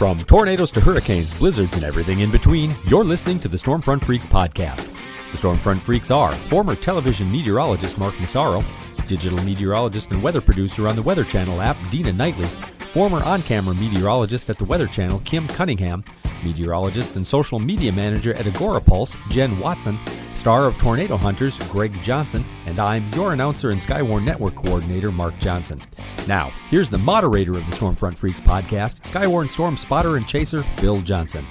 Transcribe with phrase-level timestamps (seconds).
[0.00, 4.26] From tornadoes to hurricanes, blizzards, and everything in between, you're listening to the Stormfront Freaks
[4.26, 4.90] podcast.
[5.30, 8.62] The Stormfront Freaks are former television meteorologist Mark Massaro,
[9.06, 12.46] digital meteorologist and weather producer on the Weather Channel app Dina Knightley,
[12.94, 16.02] former on camera meteorologist at the Weather Channel Kim Cunningham,
[16.42, 19.98] meteorologist and social media manager at Agora Pulse Jen Watson,
[20.40, 25.38] star of Tornado Hunters Greg Johnson, and I'm your announcer and Skywarn Network coordinator Mark
[25.38, 25.78] Johnson.
[26.26, 31.02] Now, here's the moderator of the Stormfront Freaks podcast, Skywarn Storm spotter and chaser Bill
[31.02, 31.44] Johnson.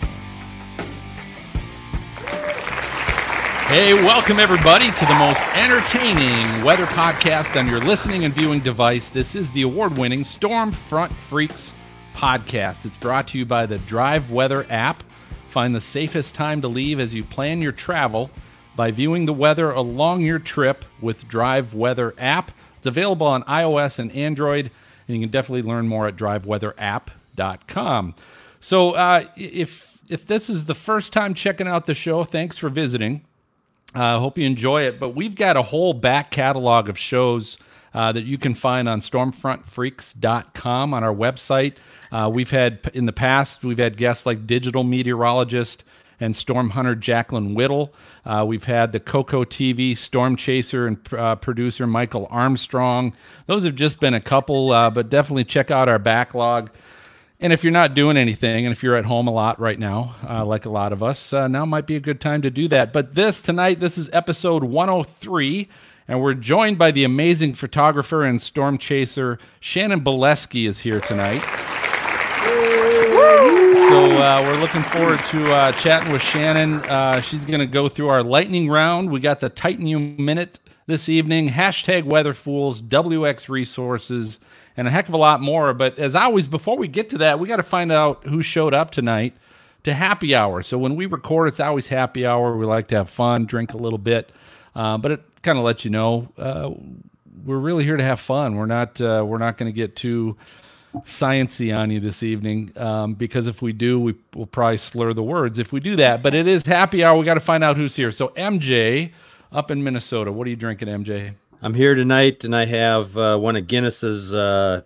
[3.68, 9.10] Hey, welcome everybody to the most entertaining weather podcast on your listening and viewing device.
[9.10, 11.74] This is the award winning Stormfront Freaks
[12.16, 12.88] podcast.
[12.88, 15.04] It's brought to you by the Drive Weather app.
[15.49, 18.32] Find the safest time to leave as you plan your travel
[18.76, 22.52] by viewing the weather along your trip with Drive Weather app.
[22.77, 24.72] It's available on iOS and Android,
[25.08, 28.16] and you can definitely learn more at driveweatherapp.com.
[28.62, 32.70] So, uh, if if this is the first time checking out the show, thanks for
[32.70, 33.26] visiting.
[33.93, 34.99] I uh, hope you enjoy it.
[34.99, 37.58] But we've got a whole back catalog of shows
[37.93, 41.76] uh, that you can find on stormfrontfreaks.com on our website.
[42.12, 45.84] Uh, we've had in the past, we've had guests like digital meteorologist
[46.20, 47.93] and storm hunter Jacqueline Whittle.
[48.25, 53.13] Uh, we've had the Coco TV storm chaser and uh, producer Michael Armstrong.
[53.48, 56.71] Those have just been a couple, uh, but definitely check out our backlog.
[57.41, 60.15] And if you're not doing anything, and if you're at home a lot right now,
[60.27, 62.67] uh, like a lot of us, uh, now might be a good time to do
[62.67, 62.91] that.
[62.91, 65.69] But this tonight, this is episode 103,
[66.09, 71.88] and we're joined by the amazing photographer and storm chaser Shannon Bileski is here tonight.
[73.90, 76.75] So uh, we're looking forward to uh, chatting with Shannon.
[76.81, 79.09] Uh, she's going to go through our lightning round.
[79.09, 81.50] We got the Titan U minute this evening.
[81.50, 84.38] Hashtag Weather Fools, WX Resources
[84.78, 85.73] and a heck of a lot more.
[85.73, 88.75] But as always, before we get to that, we got to find out who showed
[88.75, 89.35] up tonight
[89.85, 90.62] to happy hour.
[90.62, 92.56] So when we record, it's always happy hour.
[92.56, 94.31] We like to have fun, drink a little bit,
[94.75, 96.69] uh, but it kind of lets you know uh,
[97.44, 98.56] we're really here to have fun.
[98.56, 100.38] We're not uh, we're not going to get too
[100.98, 105.24] sciency on you this evening um, because if we do, we will probably slur the
[105.24, 106.22] words if we do that.
[106.24, 107.18] But it is happy hour.
[107.18, 108.12] We got to find out who's here.
[108.12, 109.12] So MJ
[109.52, 111.34] up in Minnesota, what are you drinking, MJ?
[111.62, 114.82] I'm here tonight, and I have uh, one of Guinness's uh,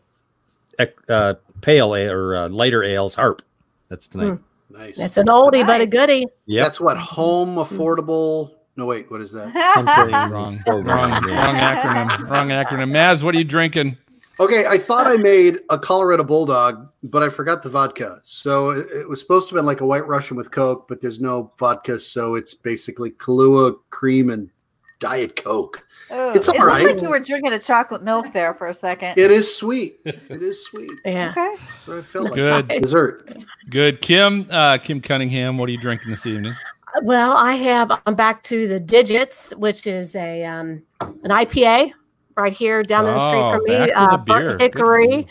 [0.79, 3.41] uh, pale ale or uh, lighter ales, Harp.
[3.89, 4.25] That's tonight.
[4.25, 4.43] Mm.
[4.71, 4.97] Nice.
[4.97, 5.67] That's an oldie nice.
[5.67, 6.25] but a goodie.
[6.47, 8.55] Yeah, that's what home affordable.
[8.75, 9.53] No, wait, what is that?
[9.75, 10.63] Something wrong.
[10.65, 12.27] wrong, wrong acronym.
[12.27, 12.89] Wrong acronym.
[12.89, 13.97] Maz, what are you drinking?
[14.39, 18.19] Okay, I thought I made a Colorado Bulldog, but I forgot the vodka.
[18.23, 21.19] So it, it was supposed to be like a White Russian with Coke, but there's
[21.19, 24.49] no vodka, so it's basically Kahlua cream and
[24.97, 25.85] Diet Coke.
[26.11, 26.85] Ooh, it's all it right.
[26.85, 29.17] like you were drinking a chocolate milk there for a second.
[29.17, 29.99] It is sweet.
[30.05, 30.91] It is sweet.
[31.05, 31.31] yeah.
[31.37, 31.55] Okay.
[31.77, 32.67] So I felt like Good.
[32.81, 33.37] dessert.
[33.69, 34.01] Good.
[34.01, 36.55] Kim, uh, Kim Cunningham, what are you drinking this evening?
[37.03, 37.91] Well, I have.
[38.05, 41.93] I'm back to the Digits, which is a um, an IPA
[42.35, 43.91] right here down oh, the street from me.
[43.91, 45.27] Uh, Burnt Hickory,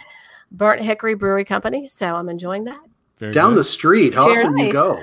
[0.50, 1.88] Burnt Hickory Brewery Company.
[1.88, 2.80] So I'm enjoying that.
[3.18, 3.58] Very down good.
[3.58, 4.14] the street.
[4.14, 4.46] How Cheers.
[4.46, 5.00] often do you go?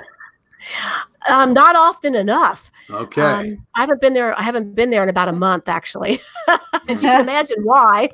[1.28, 2.70] Um, not often enough.
[2.90, 3.22] Okay.
[3.22, 4.38] Um, I haven't been there.
[4.38, 6.20] I haven't been there in about a month, actually.
[6.88, 8.10] As you can imagine, why.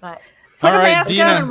[0.00, 0.20] but
[0.64, 1.46] Put all right, Dina.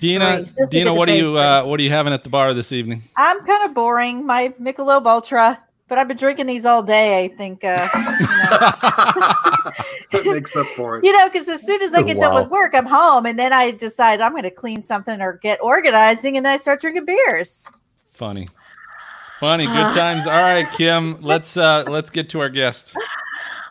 [0.00, 3.04] Dina, Dina, what are you uh, what are you having at the bar this evening?
[3.16, 4.26] I'm kind of boring.
[4.26, 7.22] My Michelob Ultra, but I've been drinking these all day.
[7.24, 7.64] I think.
[7.64, 7.86] Uh,
[10.10, 11.04] that makes up for it.
[11.04, 12.30] You know, because as soon as I get wow.
[12.30, 15.34] done with work, I'm home, and then I decide I'm going to clean something or
[15.34, 17.68] get organizing, and then I start drinking beers.
[18.12, 18.46] Funny.
[19.40, 20.26] Funny, good uh, times.
[20.26, 22.94] All right, Kim, let's uh let's get to our guest.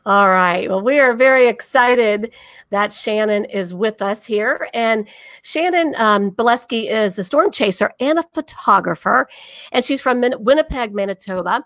[0.05, 0.69] All right.
[0.69, 2.33] Well, we are very excited
[2.71, 4.67] that Shannon is with us here.
[4.73, 5.07] And
[5.41, 9.27] Shannon um, Bileski is a storm chaser and a photographer,
[9.71, 11.63] and she's from Min- Winnipeg, Manitoba.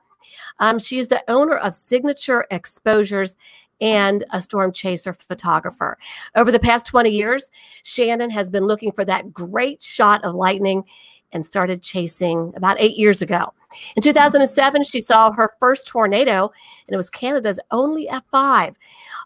[0.60, 3.38] Um, she's the owner of Signature Exposures
[3.82, 5.98] and a storm chaser photographer.
[6.36, 7.52] Over the past 20 years,
[7.84, 10.86] Shannon has been looking for that great shot of lightning
[11.34, 13.54] and started chasing about eight years ago.
[13.96, 16.52] In 2007, she saw her first tornado,
[16.88, 18.76] and it was Canada's only F5.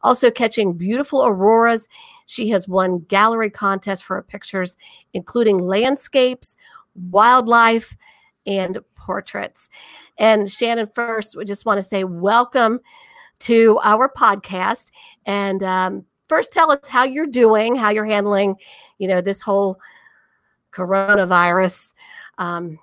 [0.04, 1.90] Also, catching beautiful auroras,
[2.26, 4.78] she has won gallery contests for her pictures,
[5.14, 6.56] including landscapes,
[6.96, 7.96] wildlife,
[8.46, 9.70] and portraits.
[10.18, 12.80] And Shannon, first, we just want to say welcome
[13.40, 14.92] to our podcast.
[15.26, 18.56] And um, first, tell us how you're doing, how you're handling,
[18.98, 19.80] you know, this whole
[20.72, 21.94] coronavirus
[22.38, 22.80] um,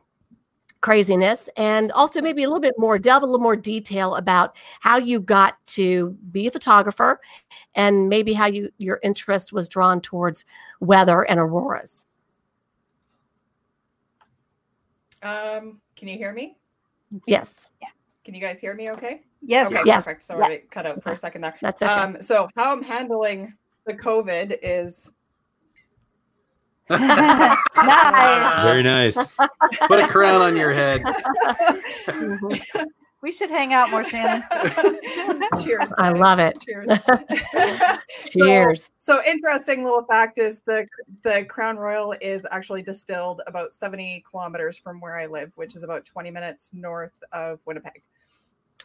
[0.81, 4.99] craziness and also maybe a little bit more delve a little more detail about how
[4.99, 7.19] you got to be a photographer
[7.75, 10.45] and maybe how you your interest was drawn towards
[10.81, 12.05] weather and auroras
[15.23, 16.59] Um, can you hear me?
[17.27, 17.71] Yes.
[17.81, 17.89] Yeah.
[18.25, 19.23] Can you guys hear me okay?
[19.43, 19.67] Yes.
[19.73, 20.05] Okay, Yes.
[20.05, 20.23] perfect.
[20.23, 20.59] Sorry, Yeah.
[20.71, 21.55] cut out for a second there.
[21.61, 21.93] That's okay.
[21.93, 23.53] Um, so how I'm handling
[23.87, 25.11] the COVID is
[26.91, 28.63] nice.
[28.63, 29.17] Very nice.
[29.87, 31.03] Put a crown on your head.
[33.25, 34.43] We should hang out more, Shannon.
[35.63, 35.95] cheers.
[35.97, 36.19] I buddy.
[36.19, 36.61] love it.
[36.61, 36.99] Cheers.
[38.31, 38.91] Cheers.
[38.99, 40.87] So, so interesting little fact is the
[41.23, 45.85] the Crown Royal is actually distilled about 70 kilometers from where I live, which is
[45.85, 48.03] about 20 minutes north of Winnipeg.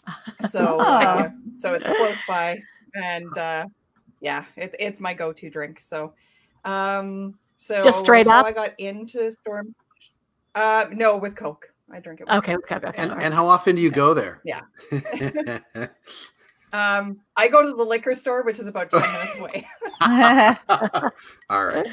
[0.50, 1.28] So uh,
[1.58, 2.62] so it's close by,
[2.96, 3.66] and uh,
[4.22, 5.82] yeah, it's it's my go to drink.
[5.82, 6.14] So
[6.64, 8.46] um, so Just straight how up?
[8.46, 9.76] I got into Storm.
[10.56, 11.74] Uh, no, with Coke.
[11.92, 12.30] I drink it.
[12.30, 12.56] Okay.
[12.56, 12.76] Okay.
[12.76, 12.92] okay.
[12.98, 14.42] And and how often do you go there?
[14.44, 14.62] Yeah.
[16.72, 19.68] Um, I go to the liquor store, which is about 10 minutes away.
[21.50, 21.88] All right.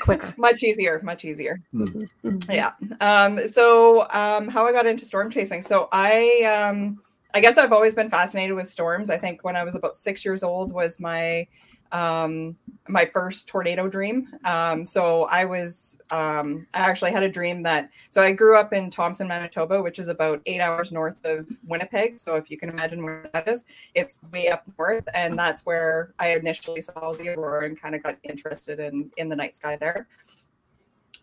[0.00, 0.34] Quicker.
[0.38, 1.60] much easier, much easier.
[1.74, 2.08] Mhm.
[2.48, 2.72] Yeah.
[3.00, 5.60] Um, so um, how I got into storm chasing.
[5.60, 7.02] So I um,
[7.34, 9.10] I guess I've always been fascinated with storms.
[9.10, 11.46] I think when I was about six years old was my
[11.92, 12.56] um,
[12.88, 14.28] my first tornado dream.
[14.44, 18.72] Um, so I was um, I actually had a dream that so I grew up
[18.72, 22.18] in Thompson, Manitoba, which is about eight hours north of Winnipeg.
[22.18, 26.14] So if you can imagine where that is, it's way up north, and that's where
[26.18, 29.76] I initially saw the aurora and kind of got interested in in the night sky
[29.76, 30.08] there.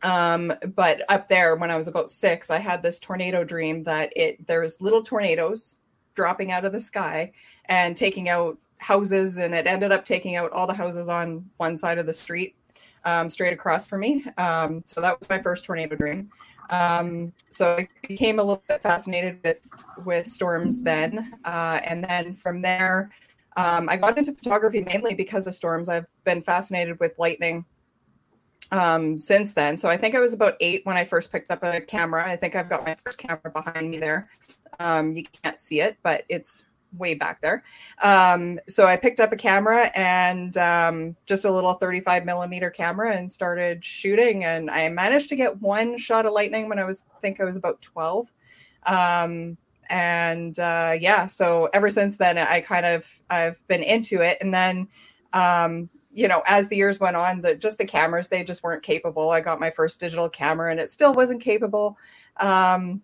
[0.01, 4.13] Um, but up there, when I was about six, I had this tornado dream that
[4.15, 5.77] it there was little tornadoes
[6.15, 7.31] dropping out of the sky
[7.65, 11.77] and taking out houses, and it ended up taking out all the houses on one
[11.77, 12.55] side of the street,
[13.05, 14.25] um, straight across from me.
[14.37, 16.29] Um, so that was my first tornado dream.
[16.71, 19.67] Um, so I became a little bit fascinated with
[20.05, 23.11] with storms then, uh, and then from there,
[23.57, 25.89] um, I got into photography mainly because of storms.
[25.89, 27.65] I've been fascinated with lightning
[28.71, 29.77] um, since then.
[29.77, 32.27] So I think I was about eight when I first picked up a camera.
[32.27, 34.27] I think I've got my first camera behind me there.
[34.79, 36.63] Um, you can't see it, but it's
[36.97, 37.63] way back there.
[38.03, 43.15] Um, so I picked up a camera and um, just a little 35 millimeter camera
[43.15, 44.43] and started shooting.
[44.43, 47.43] And I managed to get one shot of lightning when I was, I think I
[47.43, 48.33] was about 12.
[48.85, 49.57] Um,
[49.89, 54.37] and uh, yeah, so ever since then, I kind of I've been into it.
[54.39, 54.87] And then
[55.33, 58.83] um, you know, as the years went on, the just the cameras they just weren't
[58.83, 59.29] capable.
[59.29, 61.97] I got my first digital camera and it still wasn't capable.
[62.39, 63.01] Um,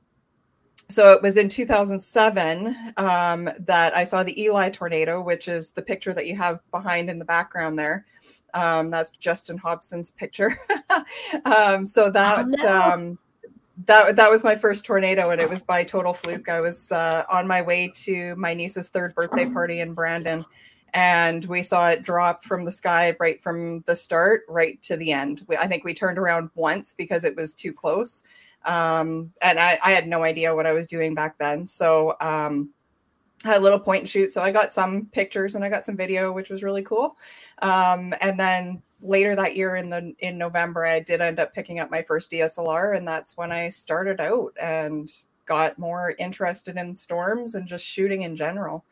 [0.88, 5.82] so it was in 2007 um, that I saw the Elie tornado, which is the
[5.82, 8.06] picture that you have behind in the background there.
[8.54, 10.58] Um, that's Justin Hobson's picture.
[11.46, 12.68] um, so that no.
[12.68, 13.20] um,
[13.86, 16.50] that that was my first tornado, and it was by total fluke.
[16.50, 20.46] I was uh, on my way to my niece's third birthday party in Brandon,
[20.94, 25.12] and we saw it drop from the sky right from the start right to the
[25.12, 25.44] end.
[25.48, 28.24] We, I think we turned around once because it was too close,
[28.66, 31.66] um, and I, I had no idea what I was doing back then.
[31.68, 32.70] So um,
[33.46, 34.32] I had a little point and shoot.
[34.32, 37.18] So I got some pictures and I got some video, which was really cool.
[37.62, 41.80] Um, and then later that year in the in November, I did end up picking
[41.80, 45.10] up my first DSLR, and that's when I started out and
[45.46, 48.84] got more interested in storms and just shooting in general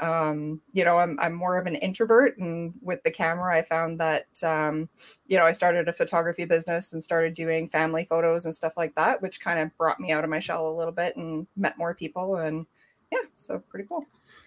[0.00, 2.38] um, you know, I'm, I'm more of an introvert.
[2.38, 4.88] And with the camera, I found that, um,
[5.26, 8.94] you know, I started a photography business and started doing family photos and stuff like
[8.94, 11.78] that, which kind of brought me out of my shell a little bit and met
[11.78, 12.36] more people.
[12.36, 12.66] And
[13.12, 14.04] yeah, so pretty cool.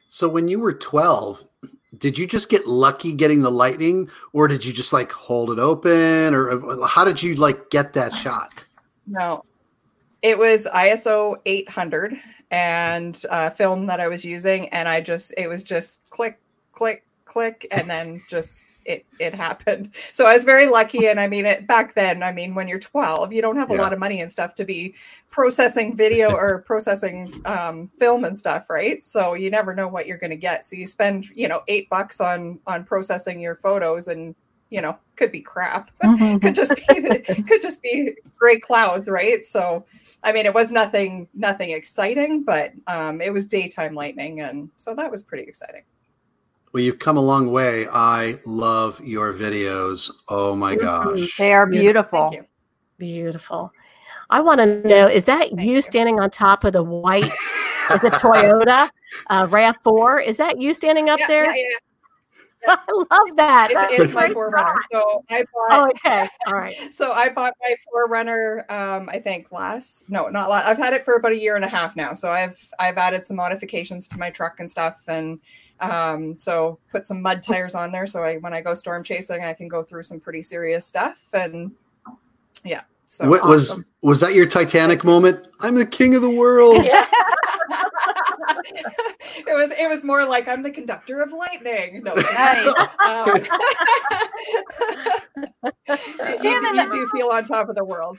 [0.09, 1.45] So when you were 12,
[1.97, 5.59] did you just get lucky getting the lightning or did you just like hold it
[5.59, 8.53] open or how did you like get that shot?
[9.07, 9.43] No,
[10.21, 12.15] it was ISO 800
[12.51, 16.39] and uh, film that I was using, and I just it was just click,
[16.73, 19.95] click, click, and then just it it happened.
[20.11, 22.23] So I was very lucky, and I mean it back then.
[22.23, 23.79] I mean, when you're 12, you don't have a Yeah.
[23.81, 24.95] lot of money and stuff to be
[25.31, 29.03] processing video or processing um, film and stuff, right?
[29.03, 30.65] So you never know what you're going to get.
[30.65, 34.35] So you spend you know eight bucks on on processing your photos, and
[34.71, 35.91] you know could be crap
[36.41, 39.85] could just be could just be gray clouds right so
[40.23, 44.95] i mean it was nothing nothing exciting but um it was daytime lightning and so
[44.95, 45.83] that was pretty exciting
[46.73, 47.85] Well, you've come a long way.
[47.91, 50.09] I love your videos.
[50.29, 51.35] Oh my gosh.
[51.37, 52.29] They are beautiful.
[52.29, 52.47] thank
[52.97, 53.73] Beautiful.
[54.29, 55.81] I want to know is that Thank you you.
[55.81, 58.89] standing on top of the white, is it Toyota
[59.29, 60.25] uh, RAV4?
[60.25, 61.45] Is that you standing up yeah, there?
[61.45, 61.90] yeah, yeah.
[62.67, 63.71] I love that.
[63.71, 65.47] It's, it's my great 4Runner so i bought.
[65.71, 66.29] Oh, bought okay.
[66.47, 66.75] All right.
[66.91, 71.03] so i bought my 4Runner um i think last no not last i've had it
[71.03, 74.17] for about a year and a half now so i've i've added some modifications to
[74.17, 75.39] my truck and stuff and
[75.79, 79.43] um so put some mud tires on there so i when i go storm chasing
[79.43, 81.71] i can go through some pretty serious stuff and
[82.63, 85.47] yeah So What was was that your Titanic moment?
[85.59, 86.85] I'm the king of the world.
[86.85, 87.05] Yeah.
[89.35, 92.03] it was it was more like I'm the conductor of lightning.
[92.03, 92.67] No, Nice.
[93.03, 93.41] um,
[95.89, 98.17] you, do, Shannon, you do feel on top of the world.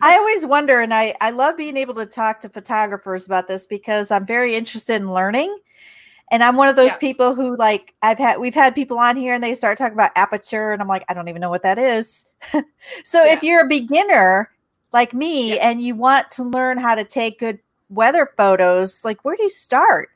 [0.00, 3.66] I always wonder, and I, I love being able to talk to photographers about this
[3.66, 5.56] because I'm very interested in learning.
[6.30, 6.96] And I'm one of those Yeah.
[6.96, 10.12] people who like I've had we've had people on here and they start talking about
[10.16, 12.24] aperture and I'm like, I don't even know what that is.
[13.04, 14.50] so if you're a beginner
[14.94, 15.68] like me Yeah.
[15.70, 17.58] and you want to learn how to take good
[17.92, 20.10] weather photos, like where do you start?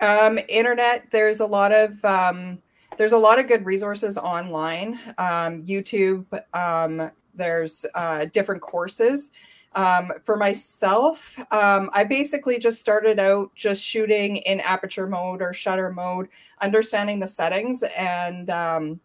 [0.00, 1.10] Um, internet.
[1.10, 2.58] There's a lot of um,
[2.96, 4.98] there's a lot of good resources online.
[5.18, 6.26] Um, YouTube.
[6.54, 9.30] Um, there's uh, different courses.
[9.74, 15.52] Um, for myself, um, I basically just started out just shooting in aperture mode or
[15.52, 16.28] shutter mode,
[16.62, 19.00] understanding the settings and um,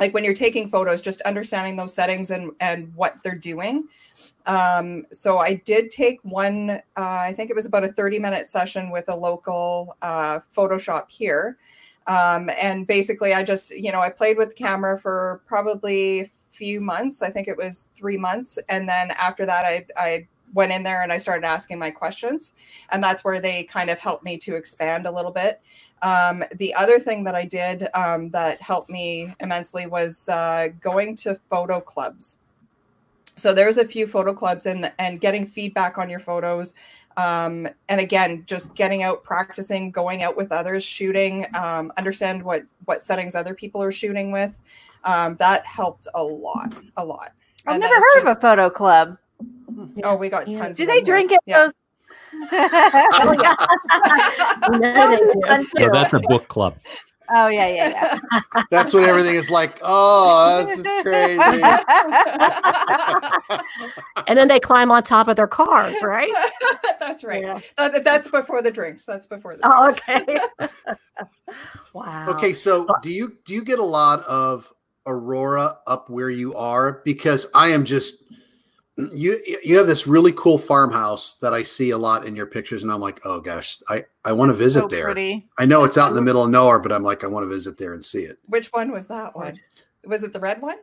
[0.00, 3.84] like when you're taking photos, just understanding those settings and and what they're doing.
[4.46, 8.46] Um, so I did take one, uh, I think it was about a 30 minute
[8.46, 11.58] session with a local uh, Photoshop here.
[12.06, 16.30] Um, and basically, I just, you know, I played with the camera for probably a
[16.52, 17.20] few months.
[17.20, 18.58] I think it was three months.
[18.68, 22.54] And then after that, I, I went in there and I started asking my questions.
[22.90, 25.60] And that's where they kind of helped me to expand a little bit.
[26.02, 31.16] Um, the other thing that I did um, that helped me immensely was uh, going
[31.16, 32.38] to photo clubs
[33.36, 36.74] so there's a few photo clubs and and getting feedback on your photos
[37.16, 42.64] um, and again just getting out practicing going out with others shooting um, understand what
[42.86, 44.60] what settings other people are shooting with
[45.04, 47.32] um, that helped a lot a lot
[47.66, 49.18] I've And never it's heard of a photo club.
[50.04, 50.60] oh we got Yeah.
[50.60, 51.58] tons Do of they drink at yeah.
[51.64, 51.72] those?
[52.52, 53.54] oh yeah
[54.70, 56.76] No, they No, that's a book club.
[57.34, 58.18] Oh yeah, yeah, yeah.
[58.70, 59.78] That's what everything is like.
[59.82, 61.62] Oh, this is crazy.
[64.28, 66.32] And then they climb on top of their cars, right?
[67.00, 67.60] that's right Yeah.
[67.76, 70.38] that, that's before the drinks that's before the Oh, okay.
[71.92, 72.30] wow.
[72.30, 74.72] Okay, so do you do you get a lot of
[75.06, 77.00] aurora up where you are?
[77.04, 78.24] Because I am just
[79.12, 82.82] you you have this really cool farmhouse that I see a lot in your pictures,
[82.82, 85.04] and I'm like, oh gosh, I I want to visit so there.
[85.04, 85.46] pretty.
[85.58, 87.48] I know it's out in the middle of nowhere, but I'm like, I want to
[87.48, 88.38] visit there and see it.
[88.46, 89.58] which one was that one
[90.06, 90.76] was it the red one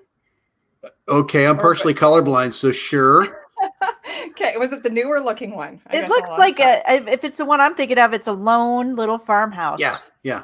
[0.83, 3.45] uh, Okay, I'm Or- partially colorblind, so sure.
[4.29, 7.45] okay was it the newer looking one I It looks like a if it's the
[7.45, 9.79] one I'm thinking of, it's a lone little farmhouse.
[9.79, 10.43] Yeah, yeah.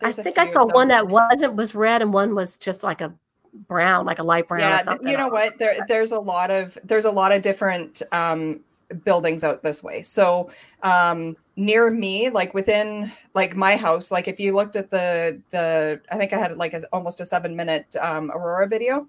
[0.00, 2.82] I There's a think I saw one that wasn't was red and one was just
[2.82, 3.12] like a
[3.52, 5.58] brown, like a light brown yeah you know what?
[5.58, 8.60] There there's a lot of there's a lot of different um
[9.04, 10.02] buildings out this way.
[10.02, 10.50] So
[10.82, 16.00] um near me like within like my house like if you looked at the the
[16.10, 19.06] i think i had like a, almost a seven minute um aurora video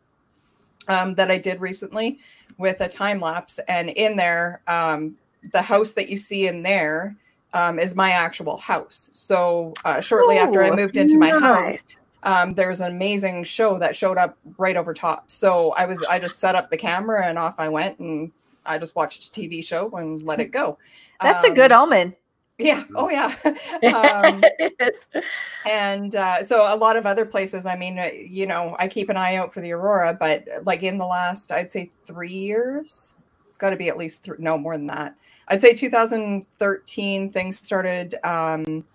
[0.89, 2.19] um that i did recently
[2.57, 3.59] with a time lapse.
[3.67, 5.15] And in there um
[5.51, 7.15] the house that you see in there
[7.53, 9.09] um, is my actual house.
[9.13, 11.83] So uh, shortly after I moved into my house.
[12.23, 15.29] Um, there was an amazing show that showed up right over top.
[15.31, 18.31] So I was I just set up the camera and off I went and
[18.65, 20.77] I just watched a TV show and let it go.
[21.21, 22.15] That's a good Um, omen.
[22.59, 22.83] Yeah.
[22.95, 23.33] Oh yeah.
[23.95, 24.43] um,
[24.79, 25.07] Yes.
[25.65, 27.65] and uh, so a lot of other places.
[27.65, 30.83] I mean, uh, you know, I keep an eye out for the aurora, but like
[30.83, 33.15] in the last, I'd say three years,
[33.49, 35.15] it's got to be at least th- no more than that.
[35.47, 38.85] I'd say 2013 things started um,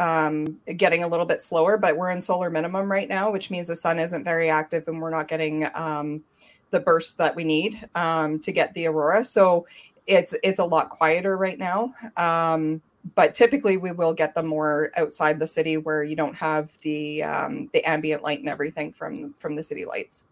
[0.00, 3.68] um, getting a little bit slower, but we're in solar minimum right now, which means
[3.68, 6.24] the sun isn't very active and we're not getting um,
[6.70, 9.22] the burst that we need um, to get the aurora.
[9.22, 9.66] So
[10.06, 11.92] it's it's a lot quieter right now.
[12.16, 12.80] Um,
[13.14, 17.22] but typically we will get them more outside the city where you don't have the
[17.22, 20.24] um, the ambient light and everything from from the city lights.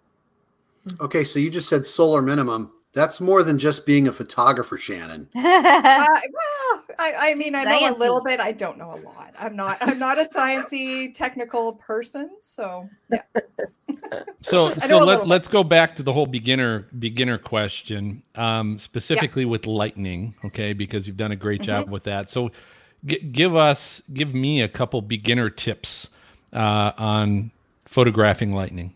[1.00, 2.72] Okay, so you just said solar minimum.
[2.98, 5.28] That's more than just being a photographer, Shannon.
[5.36, 8.40] Uh, well, I, I mean, I know a little bit.
[8.40, 9.32] I don't know a lot.
[9.38, 9.78] I'm not.
[9.80, 12.30] I'm not a sciencey technical person.
[12.40, 13.22] So yeah.
[14.40, 19.66] So, so let, let's go back to the whole beginner beginner question, um, specifically with
[19.66, 20.72] lightning, okay?
[20.72, 21.92] Because you've done a great job Mm-hmm.
[21.92, 22.30] with that.
[22.30, 22.50] So,
[23.04, 26.08] g- give us, give me a couple beginner tips
[26.52, 27.50] uh, on
[27.86, 28.94] photographing lightning.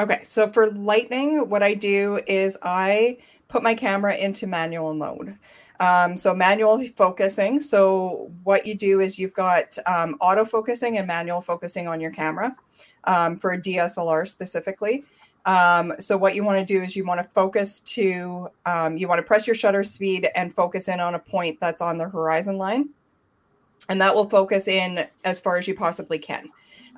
[0.00, 5.36] Okay, so for lightning, what I do is I put my camera into manual mode.
[5.78, 7.60] Um, so manual focusing.
[7.60, 12.12] So what you do is you've got um, auto focusing and manual focusing on your
[12.12, 12.56] camera
[13.04, 15.04] um, for a DSLR specifically.
[15.44, 19.06] Um, so what you want to do is you want to focus to um, you
[19.06, 22.08] want to press your shutter speed and focus in on a point that's on the
[22.08, 22.88] horizon line,
[23.90, 26.48] and that will focus in as far as you possibly can.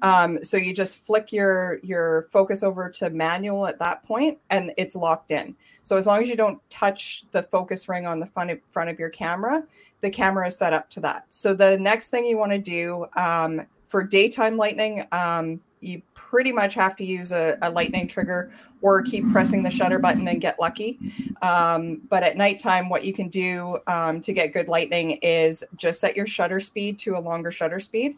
[0.02, 4.73] Um, so you just flick your your focus over to manual at that point, and
[4.76, 5.56] it's locked in.
[5.85, 8.90] So as long as you don't touch the focus ring on the front of, front
[8.90, 9.64] of your camera,
[10.00, 11.26] the camera is set up to that.
[11.30, 16.52] So the next thing you want to do um, for daytime lightning, um, you pretty
[16.52, 20.40] much have to use a, a, lightning trigger or keep pressing the shutter button and
[20.40, 20.99] get lucky.
[21.42, 26.00] Um, but at nighttime, what you can do um, to get good lightning is just
[26.00, 28.16] set your shutter speed to a longer shutter speed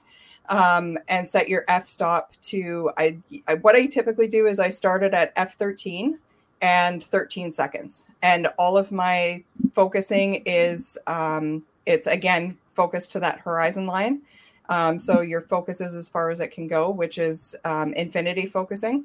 [0.49, 3.17] um, and set your f stop to I,
[3.49, 6.15] I, what i typically do is i started at f13
[6.65, 8.09] and 13 seconds.
[8.23, 14.23] And all of my focusing is um, it's again focused to that horizon line.
[14.71, 18.47] Um, so your focus is as far as it can go which is um, infinity
[18.47, 19.05] focusing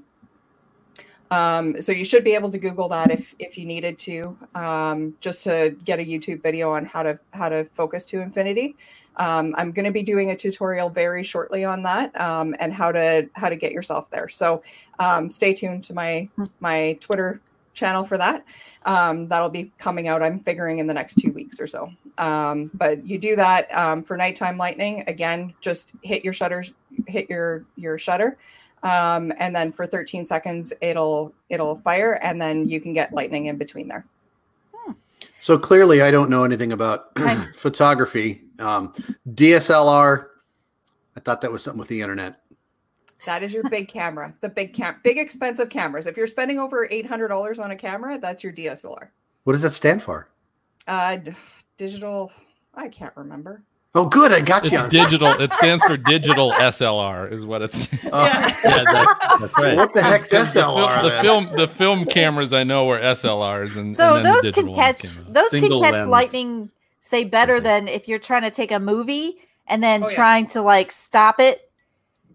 [1.31, 5.15] um, so you should be able to Google that if if you needed to, um,
[5.21, 8.75] just to get a YouTube video on how to how to focus to infinity.
[9.17, 12.91] Um, I'm going to be doing a tutorial very shortly on that um, and how
[12.91, 14.27] to how to get yourself there.
[14.27, 14.63] So
[14.98, 16.27] um, stay tuned to my
[16.59, 17.41] my Twitter
[17.74, 18.43] channel for that.
[18.86, 20.24] Um, that'll be coming out.
[20.24, 21.91] I'm figuring in the next two weeks or so.
[22.17, 25.03] but you do that for nighttime lightning.
[25.05, 26.74] Again, just hit your shutters,
[27.07, 28.38] hit your your shutter
[28.83, 33.48] um, and then for 13 seconds it'll it'll fire and then you can get lightning
[33.48, 34.05] in between there.
[34.74, 34.93] Hmm.
[35.39, 37.17] so clearly i don't know anything about
[37.55, 38.41] photography.
[38.59, 38.93] Um,
[39.29, 40.27] dslr
[41.15, 42.41] i thought that was something with the internet.
[43.25, 46.07] That is your big camera the big cam big expensive cameras.
[46.07, 49.09] If you're spending over $800 on a camera that's your dslr
[49.43, 50.29] what does that stand for?
[50.88, 51.17] Uh
[51.77, 52.31] digital
[52.75, 53.63] i can't remember
[53.96, 54.31] Oh, good.
[54.31, 54.77] I got you.
[54.77, 55.29] It's digital.
[55.29, 57.88] It stands for digital SLR, is what it's.
[58.12, 58.27] Uh,
[58.63, 59.77] yeah, that, that's right.
[59.77, 61.03] What the heck's SLR?
[61.03, 64.74] The, the film, the film cameras I know are SLRs, and so and those can
[64.74, 66.10] catch those Single can catch lens.
[66.10, 66.72] lightning.
[67.01, 67.63] Say better okay.
[67.63, 70.51] than if you're trying to take a movie and then oh, trying yeah.
[70.51, 71.69] to like stop it.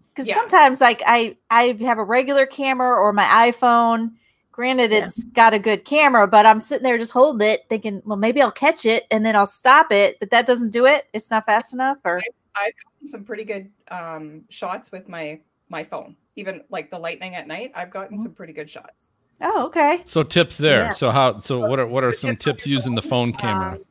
[0.09, 0.35] Because yeah.
[0.35, 4.11] sometimes, like I, I have a regular camera or my iPhone
[4.55, 4.99] Granted, yeah.
[4.99, 8.41] it's got a good camera, but I'm sitting there just holding it, thinking, well, maybe
[8.41, 11.09] I'll catch it and then I'll stop it, but that doesn't do it.
[11.11, 11.97] It's not fast enough.
[12.05, 12.19] Or
[12.55, 16.97] I, have gotten some pretty good um, shots with my my phone, even like the
[16.97, 17.73] lightning at night.
[17.75, 18.23] I've gotten mm-hmm.
[18.23, 19.09] some pretty good shots.
[19.41, 20.03] Oh, okay.
[20.05, 20.83] So tips there.
[20.83, 20.93] Yeah.
[20.93, 21.39] So how?
[21.39, 23.73] So what are what are some tips using the phone camera?
[23.73, 23.85] Um,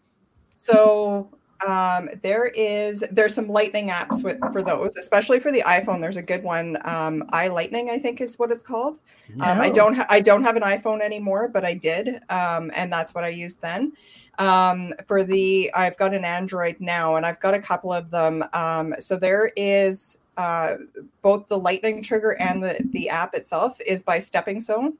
[0.54, 1.28] so
[1.66, 6.16] um, there is there's some lightning apps with, for those especially for the iphone there's
[6.16, 9.00] a good one um, ilightning i think is what it's called.
[9.34, 9.44] No.
[9.44, 12.92] um, i don't ha- i don't have an iphone anymore but i did um, and
[12.92, 13.92] that's what i used then.
[14.38, 18.42] Um, for the i've got an android now and i've got a couple of them.
[18.52, 20.74] Um, so there is uh,
[21.22, 24.94] both the lightning trigger and the, the app itself is by stepping stone.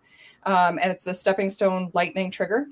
[0.46, 2.68] And it's the stepping stone lightning trigger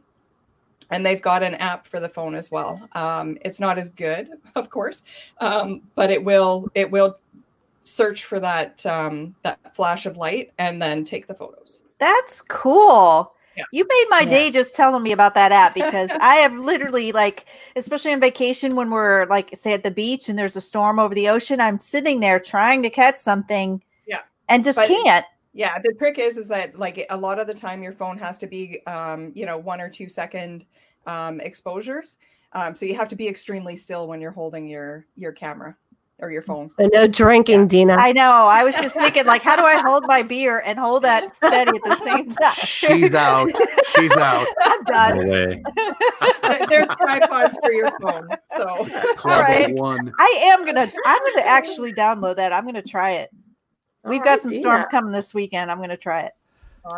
[0.91, 2.81] and they've got an app for the phone as well.
[2.93, 5.03] Um, it's not as good, of course,
[5.39, 7.19] um, but it will it will
[7.85, 11.83] search for that um, that flash of light and then take the photos.
[11.99, 13.33] That's cool.
[13.57, 13.65] Yeah.
[13.71, 14.31] You made my yeah.
[14.31, 18.77] day just telling me about that app because I have literally like, especially on vacation
[18.77, 21.79] when we're like, say at the beach and there's a storm over the ocean, I'm
[21.79, 25.27] sitting there trying to catch something, yeah, and just but can't.
[25.53, 28.39] Yeah, the trick is is that like a lot of the time your phone has
[28.39, 30.65] to be um, you know, one or two second
[31.07, 32.17] um, exposures.
[32.53, 35.77] Um, so you have to be extremely still when you're holding your your camera
[36.19, 36.69] or your phone.
[36.69, 37.67] So no drinking, yeah.
[37.67, 37.97] Dina.
[37.99, 38.31] I know.
[38.31, 41.73] I was just thinking, like, how do I hold my beer and hold that steady
[41.77, 42.55] at the same time?
[42.65, 43.51] She's out.
[43.97, 44.47] She's out.
[44.63, 45.19] I'm done.
[45.19, 45.63] No way.
[46.69, 48.29] There's tripods for your phone.
[48.49, 48.87] So
[49.17, 49.75] Club All right.
[49.75, 50.13] one.
[50.19, 50.93] I am gonna.
[51.05, 52.53] I'm gonna actually download that.
[52.53, 53.31] I'm gonna try it.
[54.05, 55.71] We've got some storms coming this weekend.
[55.71, 56.33] I'm going to try it.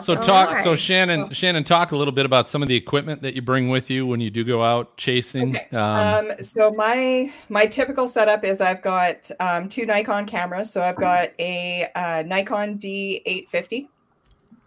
[0.00, 0.50] So talk.
[0.50, 0.64] Right.
[0.64, 3.68] So Shannon, Shannon, talk a little bit about some of the equipment that you bring
[3.68, 5.56] with you when you do go out chasing.
[5.56, 5.76] Okay.
[5.76, 10.72] Um, um, so my my typical setup is I've got um, two Nikon cameras.
[10.72, 13.88] So I've got a uh, Nikon D850,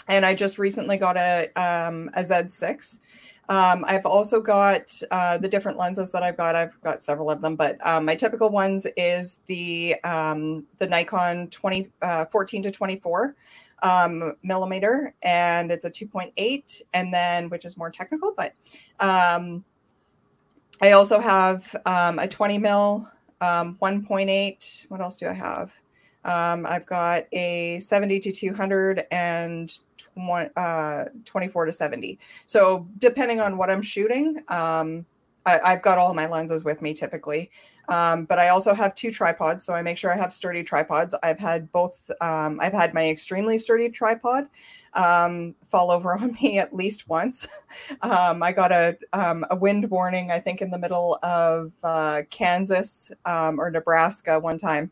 [0.08, 3.00] and I just recently got a um, a Z6.
[3.50, 6.56] Um, I've also got uh, the different lenses that I've got.
[6.56, 11.48] I've got several of them, but um, my typical ones is the um, the Nikon
[11.50, 13.36] 20, uh, 14 to 24
[13.84, 18.54] um, millimeter, and it's a 2.8, and then which is more technical, but
[19.00, 19.64] um,
[20.82, 23.08] I also have um, a 20 mil,
[23.42, 24.86] 1.8.
[24.90, 25.74] What else do I have?
[26.26, 29.80] I've got a 70 to 200 and
[30.56, 32.20] uh, 24 to 70.
[32.46, 35.06] So depending on what I'm shooting, um,
[35.48, 37.50] I, have got all my lenses with me typically.
[37.90, 41.16] Um, but I also have two tripods, so I make sure I have sturdy tripods.
[41.24, 42.12] I've had both.
[42.20, 44.48] Um, I've had my extremely sturdy tripod
[44.94, 47.48] um, fall over on me at least once.
[48.02, 52.24] Um, I got a um, a wind warning, I think, in the middle of uh,
[52.30, 54.92] Kansas um, or Nebraska one time,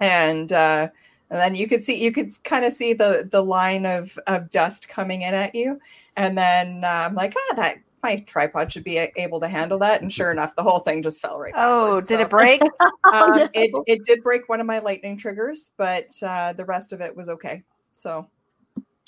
[0.00, 0.88] and uh,
[1.30, 4.50] and then you could see you could kind of see the the line of of
[4.50, 5.80] dust coming in at you.
[6.16, 10.02] And then uh, i'm like ah that my tripod should be able to handle that.
[10.02, 13.30] And sure enough the whole thing just fell right oh did so, it break um,
[13.30, 13.48] no.
[13.54, 17.14] it, it did break one of my lightning triggers but uh, the rest of it
[17.14, 17.62] was okay.
[17.92, 18.28] So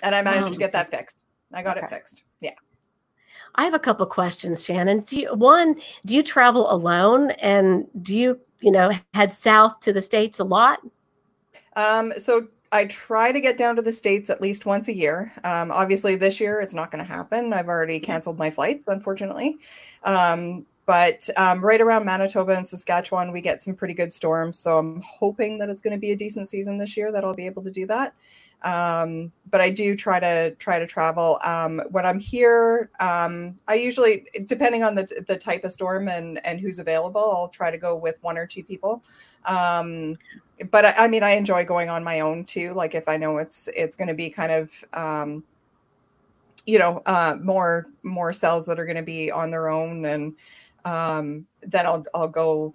[0.02, 1.24] and i managed oh, to get that fixed.
[1.52, 1.87] I got okay.
[1.87, 2.22] it fixed.
[2.40, 2.55] Yeah.
[3.57, 5.00] I have a couple questions, Shannon.
[5.00, 9.92] Do you, one, do you travel alone, and do you, you know, head south to
[9.92, 10.81] the states a lot?
[11.76, 15.32] Um, so I try to get down to the States at least once a year.
[15.44, 17.52] Um, obviously, this year it's not going to happen.
[17.52, 19.56] I've already canceled my flights, unfortunately.
[20.02, 24.59] Um, but um, right around Manitoba and Saskatchewan, we get some pretty good storms.
[24.59, 27.35] So I'm hoping that it's going to be a decent season this year that I'll
[27.35, 28.14] be able to do that.
[28.62, 31.38] Um, but I do try to try to travel.
[31.44, 36.44] Um, when I'm here, um, I usually, depending on the the type of storm and
[36.46, 39.03] and who's available, I'll try to go with one or two people.
[39.44, 40.16] Um,
[40.70, 42.72] but I, I, mean, I enjoy going on my own too.
[42.72, 45.44] Like if I know it's it's going to be kind of um,
[46.64, 50.35] you know uh, more more cells that are going to be on their own, and
[50.87, 52.72] um, then I'll I'll go.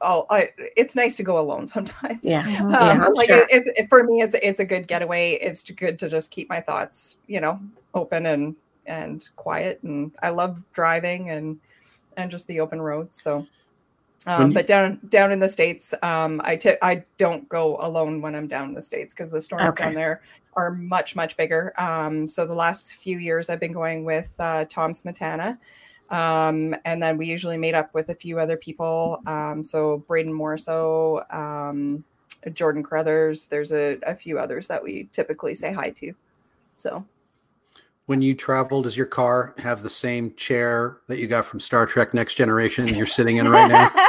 [0.00, 2.20] I'll, I, it's nice to go alone sometimes.
[2.22, 3.46] Yeah, um, yeah like sure.
[3.50, 5.32] it, it, for me, it's it's a good getaway.
[5.32, 7.60] It's good to just keep my thoughts, you know,
[7.94, 9.82] open and and quiet.
[9.82, 11.58] And I love driving and
[12.16, 13.14] and just the open road.
[13.14, 13.46] So
[14.26, 18.20] um, you, but down down in the states, um, I t- I don't go alone
[18.20, 19.84] when I'm down in the states because the storms okay.
[19.84, 20.22] down there
[20.54, 21.72] are much much bigger.
[21.78, 25.58] Um, so the last few years, I've been going with uh, Tom Smetana,
[26.12, 29.20] um, and then we usually meet up with a few other people.
[29.26, 32.04] Um, so Braden Morso, um,
[32.52, 33.46] Jordan Crothers.
[33.46, 36.12] There's a, a few others that we typically say hi to.
[36.74, 37.04] So
[38.06, 41.86] when you travel, does your car have the same chair that you got from Star
[41.86, 43.88] Trek Next Generation you're sitting in right now?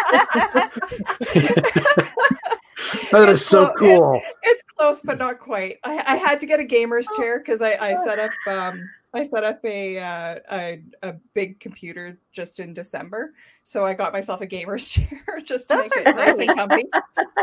[3.12, 4.16] that is so cool.
[4.16, 5.78] It, it's close, but not quite.
[5.86, 9.22] I, I had to get a gamer's chair because I, I set up um, I
[9.24, 14.42] set up a, uh, a, a big computer just in December, so I got myself
[14.42, 16.84] a gamer's chair just to Those make it nice and comfy.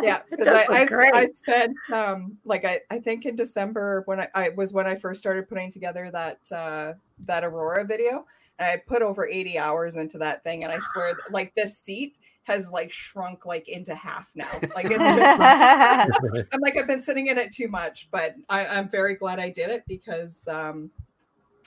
[0.02, 4.28] Yeah, because I, I, I, spent um, like I, I think in December when I,
[4.34, 8.26] I was when I first started putting together that uh, that Aurora video,
[8.58, 12.18] and I put over eighty hours into that thing, and I swear like this seat
[12.44, 14.50] has like shrunk like into half now.
[14.74, 15.42] Like it's just
[16.52, 19.50] I'm like I've been sitting in it too much, but I, am very glad I
[19.50, 20.90] did it because um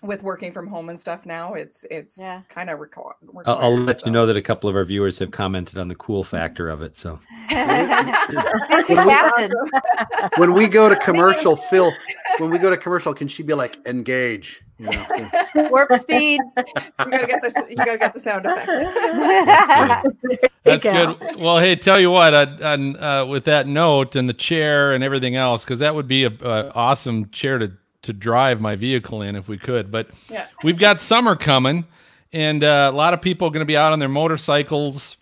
[0.04, 2.42] with working from home and stuff now, it's it's yeah.
[2.50, 3.16] kind of required.
[3.46, 4.06] I'll, I'll let so.
[4.06, 6.82] you know that a couple of our viewers have commented on the cool factor of
[6.82, 6.98] it.
[6.98, 9.50] So when, we,
[10.38, 11.92] when we go to commercial, Phil,
[12.38, 14.62] when we go to commercial, can she be like engage?
[14.78, 15.30] You know?
[15.70, 16.42] Warp speed.
[16.58, 16.66] you
[16.98, 17.54] gotta get this.
[17.70, 18.84] You gotta get the sound effects.
[20.64, 21.40] That's good.
[21.40, 25.36] Well, hey, tell you what, uh, uh, with that note and the chair and everything
[25.36, 27.72] else, because that would be a, a awesome chair to
[28.04, 29.92] to drive my vehicle in if we could.
[29.92, 30.48] But yeah.
[30.64, 31.86] we've got summer coming,
[32.32, 35.18] and uh, a lot of people are going to be out on their motorcycles,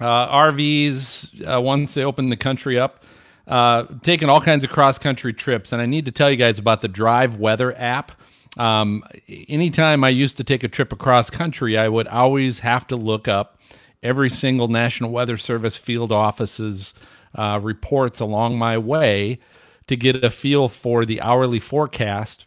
[0.00, 3.04] uh, RVs uh, once they open the country up,
[3.46, 5.72] uh, taking all kinds of cross country trips.
[5.72, 8.12] And I need to tell you guys about the Drive Weather app.
[8.58, 9.04] Um,
[9.48, 13.28] anytime I used to take a trip across country, I would always have to look
[13.28, 13.58] up
[14.02, 16.94] every single National Weather Service field office's
[17.34, 19.38] uh, reports along my way
[19.88, 22.46] to get a feel for the hourly forecast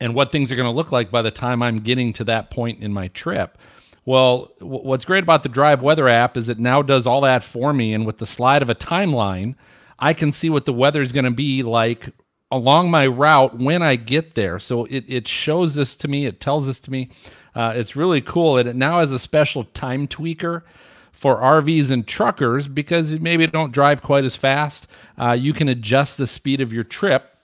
[0.00, 2.50] and what things are going to look like by the time I'm getting to that
[2.50, 3.58] point in my trip.
[4.04, 7.42] Well, w- what's great about the Drive Weather app is it now does all that
[7.42, 7.94] for me.
[7.94, 9.54] And with the slide of a timeline,
[9.98, 12.10] I can see what the weather is going to be like
[12.50, 14.58] along my route when I get there.
[14.58, 17.10] So it, it shows this to me, it tells this to me.
[17.54, 18.58] Uh, it's really cool.
[18.58, 20.62] And it now has a special time tweaker
[21.24, 24.86] for RVs and truckers because maybe don't drive quite as fast.
[25.16, 27.34] Uh, you can adjust the speed of your trip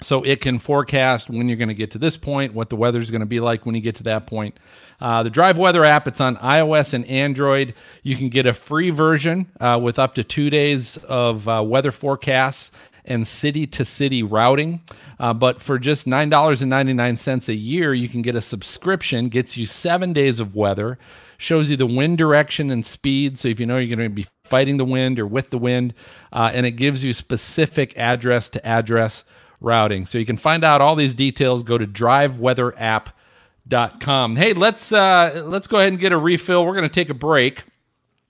[0.00, 3.02] so it can forecast when you're going to get to this point, what the weather
[3.02, 4.58] is going to be like when you get to that point.
[4.98, 7.74] Uh, the Drive Weather app, it's on iOS and Android.
[8.02, 11.92] You can get a free version uh, with up to two days of uh, weather
[11.92, 12.70] forecasts
[13.04, 14.80] and city to city routing.
[15.20, 20.14] Uh, but for just $9.99 a year, you can get a subscription, gets you seven
[20.14, 20.98] days of weather
[21.42, 23.36] shows you the wind direction and speed.
[23.38, 25.92] So if you know you're going to be fighting the wind or with the wind,
[26.32, 29.24] uh, and it gives you specific address to address
[29.60, 30.06] routing.
[30.06, 31.64] So you can find out all these details.
[31.64, 34.36] Go to driveweatherapp.com.
[34.36, 36.64] Hey, let's uh, let's go ahead and get a refill.
[36.64, 37.64] We're going to take a break.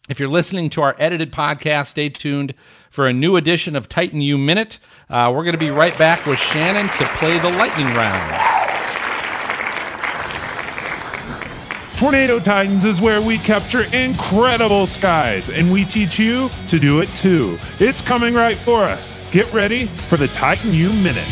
[0.09, 2.55] If you're listening to our edited podcast, stay tuned
[2.91, 4.81] for a new edition of Titan U Minute.
[5.09, 8.62] Uh, we're going to be right back with Shannon to play the lightning round.
[12.03, 17.09] Tornado Titans is where we capture incredible skies, and we teach you to do it
[17.11, 17.57] too.
[17.79, 19.07] It's coming right for us.
[19.31, 21.29] Get ready for the Titan U Minute.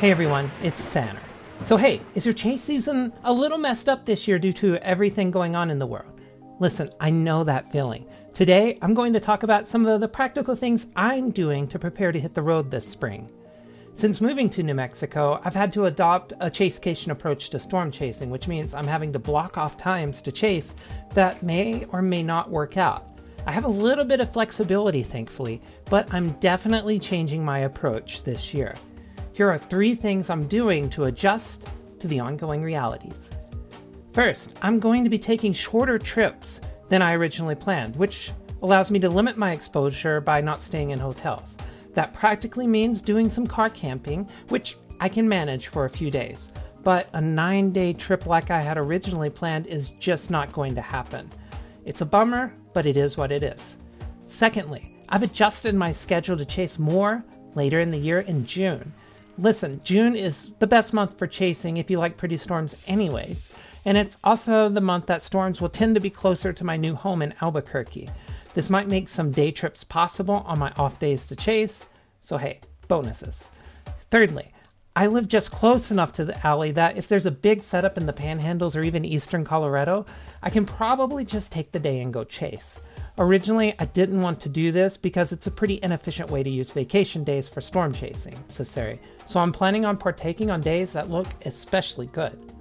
[0.00, 1.20] Hey everyone, it's Sander.
[1.64, 5.30] So, hey, is your chase season a little messed up this year due to everything
[5.30, 6.18] going on in the world?
[6.58, 8.06] Listen, I know that feeling.
[8.32, 12.10] Today, I'm going to talk about some of the practical things I'm doing to prepare
[12.10, 13.28] to hit the road this spring.
[13.98, 18.30] Since moving to New Mexico, I've had to adopt a chasecation approach to storm chasing,
[18.30, 20.72] which means I'm having to block off times to chase
[21.14, 23.18] that may or may not work out.
[23.44, 28.54] I have a little bit of flexibility, thankfully, but I'm definitely changing my approach this
[28.54, 28.76] year.
[29.32, 33.18] Here are three things I'm doing to adjust to the ongoing realities.
[34.12, 38.30] First, I'm going to be taking shorter trips than I originally planned, which
[38.62, 41.56] allows me to limit my exposure by not staying in hotels.
[41.98, 46.52] That practically means doing some car camping, which I can manage for a few days.
[46.84, 50.80] But a nine day trip like I had originally planned is just not going to
[50.80, 51.28] happen.
[51.84, 53.78] It's a bummer, but it is what it is.
[54.28, 57.24] Secondly, I've adjusted my schedule to chase more
[57.56, 58.92] later in the year in June.
[59.36, 63.50] Listen, June is the best month for chasing if you like pretty storms, anyways.
[63.84, 66.94] And it's also the month that storms will tend to be closer to my new
[66.94, 68.08] home in Albuquerque.
[68.54, 71.84] This might make some day trips possible on my off days to chase,
[72.20, 73.44] so hey, bonuses.
[74.10, 74.52] Thirdly,
[74.96, 78.06] I live just close enough to the alley that if there's a big setup in
[78.06, 80.06] the panhandles or even eastern Colorado,
[80.42, 82.80] I can probably just take the day and go chase.
[83.16, 86.70] Originally, I didn't want to do this because it's a pretty inefficient way to use
[86.70, 89.00] vacation days for storm chasing, says Sari.
[89.26, 92.52] So I'm planning on partaking on days that look especially good.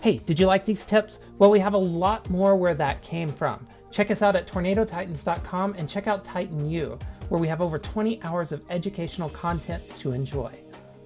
[0.00, 1.18] Hey, did you like these tips?
[1.38, 3.66] Well, we have a lot more where that came from.
[3.94, 8.20] Check us out at tornadotitans.com and check out Titan U, where we have over 20
[8.24, 10.52] hours of educational content to enjoy.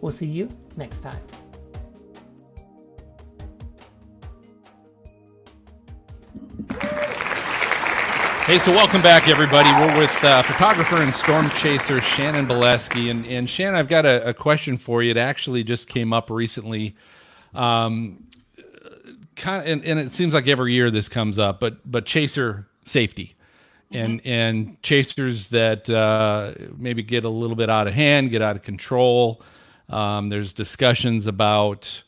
[0.01, 1.20] We'll see you next time.
[8.46, 9.68] Hey, so welcome back, everybody.
[9.68, 13.11] We're with uh, photographer and storm chaser Shannon Bileski.
[13.11, 15.11] And, and Shannon, I've got a, a, question for you.
[15.11, 16.96] It actually just came up recently.
[17.55, 18.24] Um,
[19.37, 22.67] kind of, and, and, it seems like every year this comes up, but but chaser
[22.88, 23.35] safety.
[23.90, 24.29] And mm-hmm.
[24.29, 28.62] and chasers that uh, maybe get a little bit out of hand, get out of
[28.62, 29.40] control.
[29.88, 32.03] Um, there's discussions about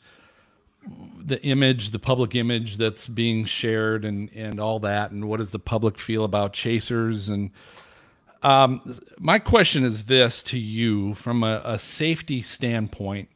[1.19, 5.51] the image, the public image that's being shared, and and all that, and what does
[5.51, 7.29] the public feel about chasers?
[7.29, 7.49] And
[8.43, 13.29] um, my question is this to you, from a, a safety standpoint: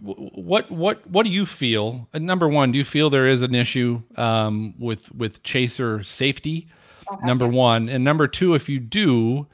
[0.00, 2.08] what what what do you feel?
[2.14, 6.68] Uh, number one, do you feel there is an issue um, with with chaser safety?
[7.12, 7.26] Okay.
[7.26, 9.46] Number one, and number two, if you do,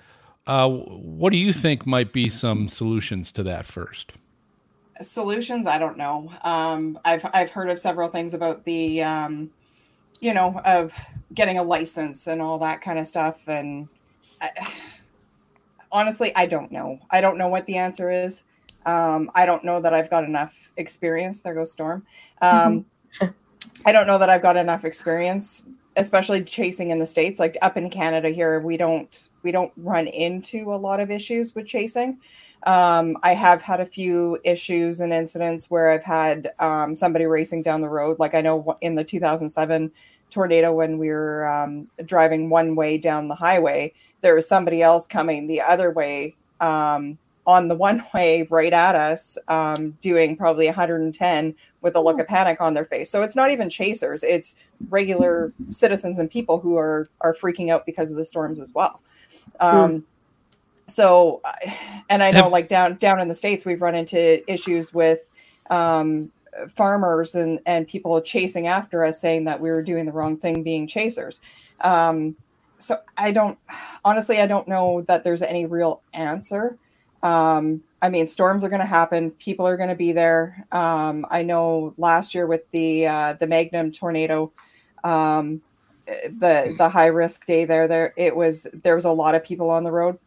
[0.47, 4.13] uh, what do you think might be some solutions to that first?
[5.03, 9.51] solutions i don't know um, i've i've heard of several things about the um,
[10.21, 10.95] you know of
[11.35, 13.89] getting a license and all that kind of stuff and
[14.41, 14.51] I,
[15.93, 18.45] honestly i don't know i don't know what the answer is
[18.87, 21.41] um, i don't know that i've got enough experience.
[21.41, 22.05] There goes storm.
[22.41, 22.87] Um,
[23.85, 27.41] i don't know that i've got enough experience especially chasing in the states.
[27.41, 31.55] Like up in canada here we don't we don't run into a lot of issues
[31.55, 32.19] with chasing.
[32.67, 37.63] Um, I have had a few issues and incidents where I've had um, somebody racing
[37.63, 38.19] down the road.
[38.19, 39.93] Like I know in the 2007
[40.31, 45.07] tornado, when we were um, driving one way down the highway, there was somebody else
[45.07, 50.67] coming the other way um, on the one way right at us, um, doing probably
[50.67, 53.11] 110 with a look of panic on their face.
[53.11, 54.57] So it's not even chasers; it's
[54.89, 59.01] regular citizens and people who are are freaking out because of the storms as well.
[59.61, 60.03] Mm
[60.87, 61.41] so
[62.11, 65.31] and i know like down down in the states we've run into issues with
[65.71, 66.31] um,
[66.69, 70.63] farmers and and people chasing after us saying that we were doing the wrong thing
[70.63, 71.41] being chasers
[71.83, 72.35] um,
[72.79, 73.59] so i don't
[74.05, 76.79] honestly i don't know that there's any real answer
[77.23, 81.25] um, i mean storms are going to happen people are going to be there um,
[81.31, 84.53] i know last year with the uh, the magnum tornado
[85.05, 85.61] um,
[86.07, 89.71] the the high risk day there there it was there was a lot of people
[89.71, 90.19] on the road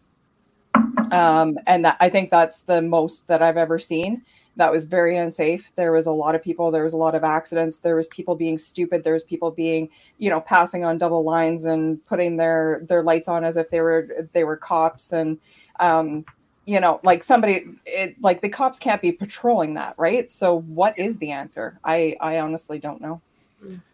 [1.12, 4.24] um, and that, I think that's the most that I've ever seen.
[4.56, 5.74] That was very unsafe.
[5.76, 6.70] There was a lot of people.
[6.70, 7.80] There was a lot of accidents.
[7.80, 9.04] There was people being stupid.
[9.04, 13.28] There was people being, you know, passing on double lines and putting their their lights
[13.28, 15.14] on as if they were they were cops.
[15.14, 15.40] And
[15.80, 16.26] um,
[16.70, 20.30] you know, like somebody, it, like the cops can't be patrolling that, right?
[20.30, 21.80] So what is the answer?
[21.84, 23.22] I I honestly don't know.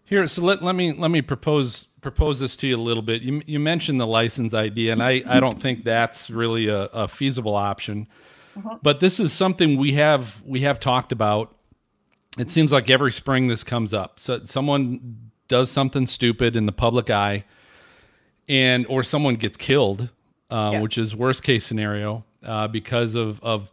[0.03, 3.21] Here, so let, let me let me propose propose this to you a little bit.
[3.21, 7.07] You, you mentioned the license idea, and I, I don't think that's really a, a
[7.07, 8.07] feasible option.
[8.57, 8.77] Uh-huh.
[8.83, 11.55] But this is something we have we have talked about.
[12.37, 14.19] It seems like every spring this comes up.
[14.19, 17.45] So someone does something stupid in the public eye,
[18.49, 20.09] and or someone gets killed,
[20.49, 20.81] uh, yeah.
[20.81, 23.71] which is worst case scenario uh, because of of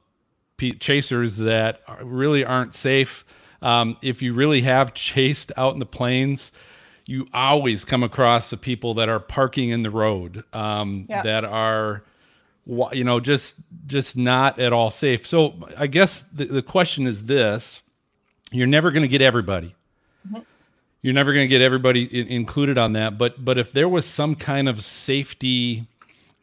[0.78, 3.24] chasers that really aren't safe.
[3.60, 6.50] Um, if you really have chased out in the plains,
[7.06, 11.22] you always come across the people that are parking in the road um, yeah.
[11.22, 12.02] that are
[12.92, 13.56] you know just
[13.88, 17.82] just not at all safe so i guess the, the question is this
[18.52, 19.74] you're never going to get everybody
[20.28, 20.42] mm-hmm.
[21.00, 24.06] you're never going to get everybody in, included on that but but if there was
[24.06, 25.88] some kind of safety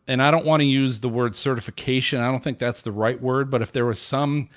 [0.10, 2.20] and i don't want to use the word certification.
[2.20, 4.50] I don't think that's the right word but if there was some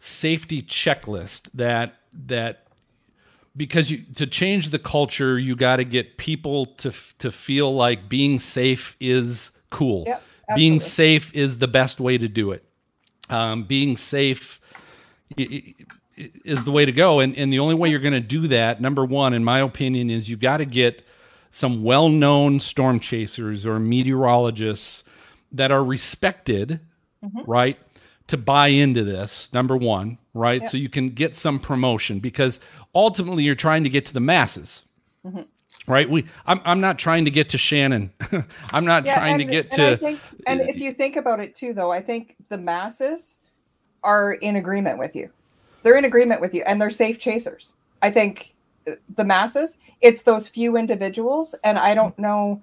[0.00, 2.66] safety checklist that that
[3.56, 8.08] because you to change the culture you got to get people to to feel like
[8.08, 10.04] being safe is cool.
[10.06, 10.22] Yep,
[10.54, 12.64] being safe is the best way to do it.
[13.30, 14.60] Um, being safe
[15.36, 18.80] is the way to go and, and the only way you're going to do that
[18.80, 21.02] number one in my opinion is you got to get
[21.54, 25.04] some well-known storm chasers or meteorologists
[25.52, 26.80] that are respected
[27.24, 27.48] mm-hmm.
[27.48, 27.78] right
[28.26, 30.70] to buy into this number one right yep.
[30.70, 32.58] so you can get some promotion because
[32.92, 34.82] ultimately you're trying to get to the masses.
[35.24, 35.42] Mm-hmm.
[35.86, 36.10] Right?
[36.10, 38.12] We I'm I'm not trying to get to Shannon.
[38.72, 41.54] I'm not yeah, trying and, to get to think, and if you think about it
[41.54, 43.40] too though, I think the masses
[44.02, 45.30] are in agreement with you.
[45.82, 47.74] They're in agreement with you and they're safe chasers.
[48.02, 48.53] I think
[49.14, 51.54] the masses, it's those few individuals.
[51.64, 52.62] And I don't know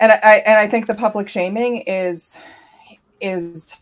[0.00, 2.40] and I and I think the public shaming is
[3.20, 3.76] is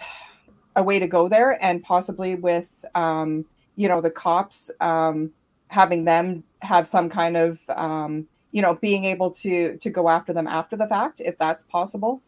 [0.76, 3.44] a way to go there and possibly with um
[3.76, 5.30] you know the cops um
[5.68, 10.32] having them have some kind of um, you know being able to to go after
[10.32, 12.20] them after the fact if that's possible.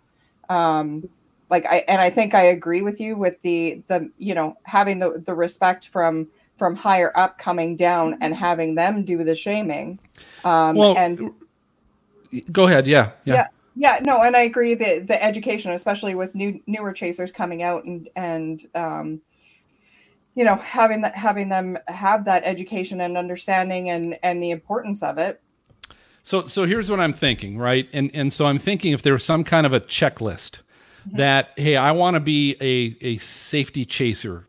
[0.48, 1.08] Um
[1.48, 5.00] like i and i think i agree with you with the the you know having
[5.00, 6.28] the the respect from
[6.60, 9.98] from higher up coming down and having them do the shaming.
[10.44, 11.32] Um well, and
[12.52, 12.86] go ahead.
[12.86, 13.34] Yeah yeah.
[13.34, 13.46] Yeah
[13.76, 17.84] yeah no and i agree that the education especially with new newer chasers coming out
[17.84, 19.20] and and um
[20.34, 25.02] you know having that having them have that education and understanding and and the importance
[25.02, 25.40] of it.
[26.22, 27.88] So so here's what i'm thinking right?
[27.92, 30.60] And and so i'm thinking if there was some kind of a checklist
[31.06, 31.16] mm-hmm.
[31.16, 34.46] that hey i want to be a a safety chaser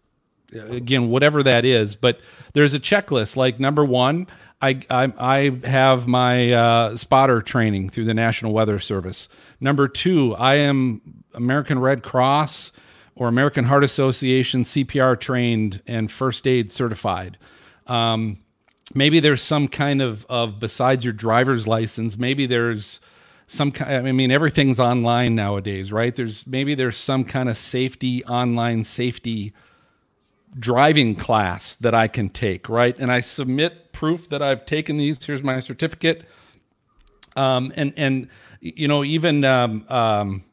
[0.53, 2.19] again whatever that is but
[2.53, 4.27] there's a checklist like number one
[4.63, 9.27] I, I, I have my uh, spotter training through the National Weather Service.
[9.59, 12.71] Number two, I am American Red Cross
[13.15, 17.39] or American Heart Association CPR trained and first aid certified.
[17.87, 18.39] Um,
[18.93, 22.99] maybe there's some kind of, of besides your driver's license, maybe there's
[23.47, 26.15] some kind I mean everything's online nowadays, right?
[26.15, 29.51] There's maybe there's some kind of safety online safety
[30.59, 32.97] driving class that I can take, right?
[32.97, 35.23] And I submit proof that I've taken these.
[35.23, 36.25] Here's my certificate.
[37.35, 38.27] Um, and and
[38.59, 40.43] you know even um, um,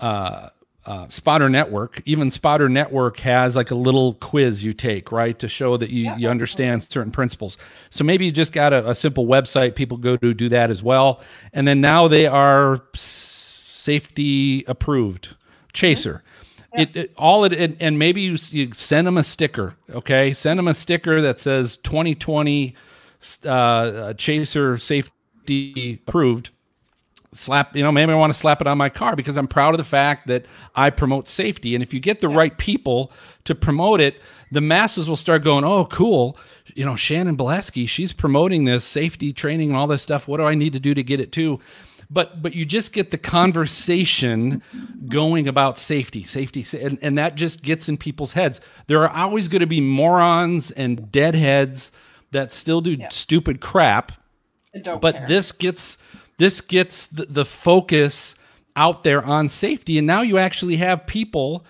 [0.00, 0.48] uh,
[0.88, 5.46] uh, Spotter Network, even Spotter Network has like a little quiz you take, right, to
[5.46, 7.58] show that you, yeah, you understand certain principles.
[7.90, 10.82] So maybe you just got a, a, simple website people go to do that as
[10.82, 11.20] well.
[11.52, 15.36] And then now they are safety approved.
[15.74, 16.22] Chaser.
[16.24, 16.37] Mm-hmm.
[16.74, 20.32] It, it, all it, it, and maybe you, you send them a sticker, okay?
[20.32, 22.76] Send them a sticker that says 2020
[23.44, 26.50] uh, Chaser safety approved.
[27.34, 29.74] Slap you know maybe i want to slap it on my car because i'm proud
[29.74, 31.74] of the fact that i promote safety.
[31.74, 33.12] And if you get the right people
[33.44, 34.18] to promote it
[34.50, 36.38] the masses will start going oh cool.
[36.74, 40.26] You know shannon Bileski, she's promoting this safety training and all this stuff.
[40.26, 41.60] What do i need to do to get it too
[42.10, 44.62] but but you just get the conversation
[45.08, 49.48] going about safety safety and, and that just gets in people's heads there are always
[49.48, 51.92] going to be morons and deadheads
[52.30, 53.08] that still do yeah.
[53.08, 54.12] stupid crap
[55.00, 55.26] but care.
[55.26, 55.98] this gets
[56.38, 58.34] this gets the, the focus
[58.78, 59.98] out there on safety.
[59.98, 61.66] And now you actually have people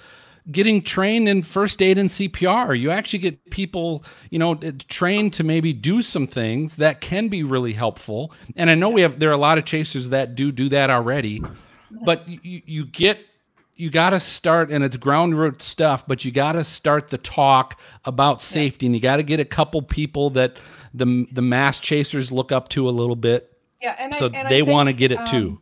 [0.51, 2.79] getting trained in first aid and CPR.
[2.79, 4.55] You actually get people, you know,
[4.89, 8.33] trained to maybe do some things that can be really helpful.
[8.57, 10.91] And I know we have there are a lot of chasers that do do that
[10.91, 11.43] already,
[12.05, 13.19] but you, you get
[13.75, 17.19] you got to start and it's ground root stuff, but you got to start the
[17.19, 20.57] talk about safety and you got to get a couple people that
[20.95, 24.49] the the mass chasers look up to a little bit yeah, and so I, and
[24.49, 25.61] they want to get it um, too.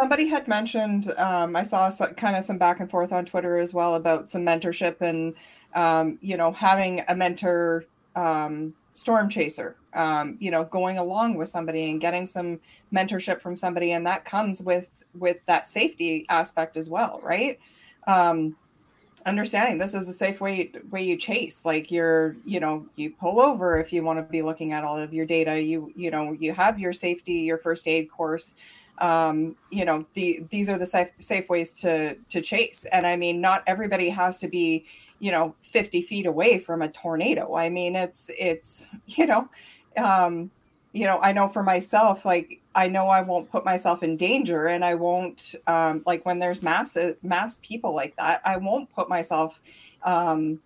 [0.00, 1.12] Somebody had mentioned.
[1.18, 4.30] Um, I saw some, kind of some back and forth on Twitter as well about
[4.30, 5.34] some mentorship and
[5.74, 7.84] um, you know having a mentor
[8.16, 9.76] um, storm chaser.
[9.92, 12.60] Um, you know, going along with somebody and getting some
[12.94, 17.58] mentorship from somebody, and that comes with with that safety aspect as well, right?
[18.06, 18.56] Um,
[19.26, 23.38] understanding this is a safe way way you chase like you're you know you pull
[23.38, 26.32] over if you want to be looking at all of your data you you know
[26.32, 28.54] you have your safety your first aid course
[29.00, 32.84] um, you know, the these are the safe, safe ways to to chase.
[32.92, 34.84] And I mean, not everybody has to be,
[35.18, 37.56] you know, 50 feet away from a tornado.
[37.56, 39.48] I mean, it's it's you know,
[39.96, 40.50] um,
[40.92, 44.66] you know, I know for myself, like I know I won't put myself in danger,
[44.66, 49.08] and I won't um, like when there's mass mass people like that, I won't put
[49.08, 49.60] myself
[50.02, 50.60] um,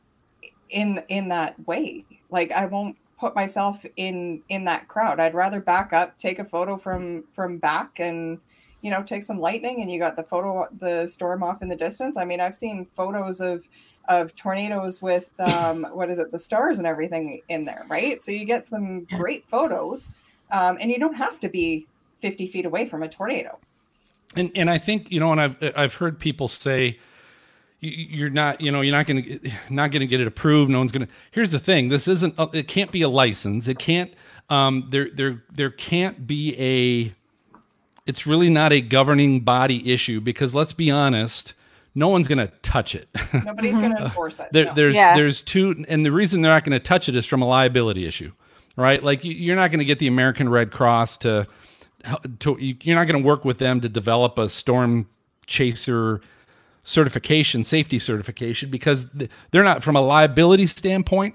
[0.71, 2.05] in in that way.
[2.31, 5.21] Like I won't put myself in in that crowd.
[5.21, 8.39] I'd rather back up, take a photo from from back, and
[8.83, 11.77] you know take some lightning, and you got the photo the storm off in the
[11.77, 12.17] distance.
[12.17, 13.69] I mean, I've seen photos of
[14.09, 18.21] of tornadoes with um, what is it, the stars and everything in there, right?
[18.21, 20.11] So you get some great photos,
[20.51, 21.87] um, and you don't have to be
[22.19, 23.59] 50 feet away from a tornado.
[24.37, 26.99] And and I think you know, and I've I've heard people say
[27.85, 30.79] you're not you know you're not going to not going to get it approved no
[30.79, 34.13] one's going to here's the thing this isn't it can't be a license it can't
[34.51, 37.15] um there there there can't be a
[38.07, 41.55] it's really not a governing body issue because let's be honest
[41.95, 43.09] no one's going to touch it
[43.45, 44.75] nobody's going to enforce it there, no.
[44.75, 45.15] there's yeah.
[45.15, 48.07] there's two and the reason they're not going to touch it is from a liability
[48.07, 48.33] issue
[48.77, 51.47] right like you're not going to get the american red cross to
[52.39, 55.09] to you're not going to work with them to develop a storm
[55.47, 56.21] chaser
[56.85, 59.09] certification, safety certification, because
[59.51, 61.35] they're not from a liability standpoint.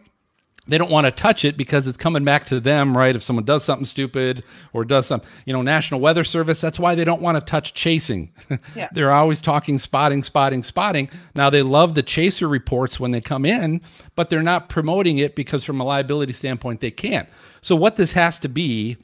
[0.67, 3.15] They don't want to touch it because it's coming back to them, right?
[3.15, 6.93] If someone does something stupid or does some, you know, National Weather Service, that's why
[6.93, 8.31] they don't want to touch chasing.
[8.75, 8.87] Yeah.
[8.91, 11.09] They're always talking spotting, spotting, spotting.
[11.33, 13.81] Now they love the chaser reports when they come in,
[14.15, 17.27] but they're not promoting it because from a liability standpoint, they can't.
[17.61, 18.97] So what this has to be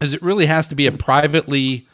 [0.00, 1.88] is it really has to be a privately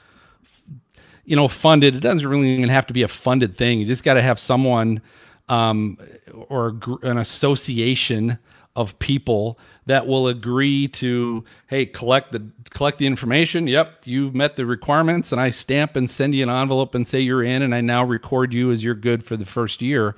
[1.29, 1.95] you know, funded.
[1.95, 3.81] It doesn't really even have to be a funded thing.
[3.81, 5.03] You just got to have someone
[5.51, 5.99] um,
[6.49, 8.39] or an association
[8.75, 13.67] of people that will agree to, hey, collect the collect the information.
[13.67, 17.21] Yep, you've met the requirements, and I stamp and send you an envelope and say
[17.21, 20.17] you're in, and I now record you as you're good for the first year.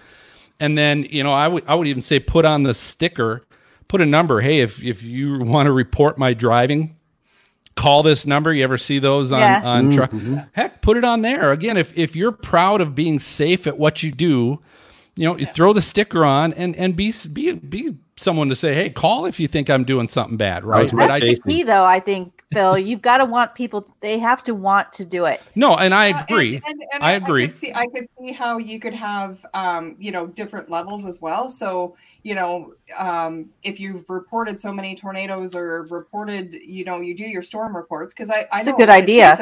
[0.60, 3.42] And then, you know, I would I would even say put on the sticker,
[3.88, 4.42] put a number.
[4.42, 6.96] Hey, if if you want to report my driving,
[7.76, 8.52] call this number.
[8.52, 9.62] You ever see those on yeah.
[9.64, 10.38] on mm-hmm.
[10.52, 11.52] heck, put it on there.
[11.52, 14.60] Again, if if you're proud of being safe at what you do,
[15.16, 18.74] you know, you throw the sticker on and and be be be someone to say,
[18.74, 20.90] "Hey, call if you think I'm doing something bad." Right?
[20.90, 21.84] That's the key, though.
[21.84, 23.88] I think Phil, you've got to want people.
[24.00, 25.40] They have to want to do it.
[25.54, 26.56] No, and I agree.
[26.56, 27.44] Uh, and, and, and I, I agree.
[27.44, 31.06] I could, see, I could see how you could have, um, you know, different levels
[31.06, 31.48] as well.
[31.48, 37.14] So, you know, um, if you've reported so many tornadoes or reported, you know, you
[37.14, 39.36] do your storm reports because I, I know a good idea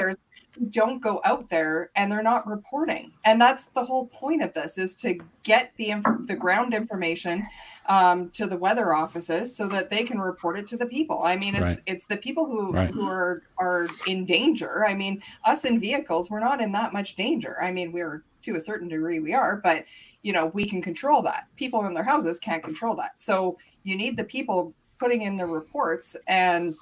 [0.70, 3.12] don't go out there and they're not reporting.
[3.24, 7.46] And that's the whole point of this is to get the inf- the ground information
[7.86, 11.22] um, to the weather offices so that they can report it to the people.
[11.24, 11.80] I mean it's right.
[11.86, 12.90] it's the people who right.
[12.90, 14.86] who are are in danger.
[14.86, 17.56] I mean us in vehicles we're not in that much danger.
[17.62, 19.84] I mean we're to a certain degree we are but
[20.22, 21.46] you know we can control that.
[21.56, 23.18] People in their houses can't control that.
[23.18, 26.74] So you need the people putting in the reports and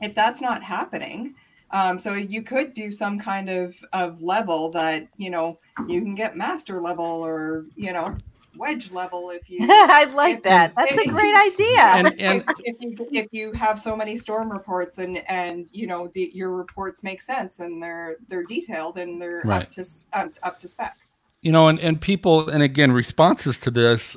[0.00, 1.34] if that's not happening
[1.70, 5.58] um, so you could do some kind of of level that you know
[5.88, 8.16] you can get master level or you know
[8.56, 10.74] wedge level if you i like if, that.
[10.74, 11.80] That's if, a great idea.
[11.80, 16.10] And, and if, you, if you have so many storm reports and and you know
[16.14, 19.62] the, your reports make sense and they're they're detailed and they're right.
[19.62, 20.96] up to uh, up to spec.
[21.42, 24.16] You know and and people and again responses to this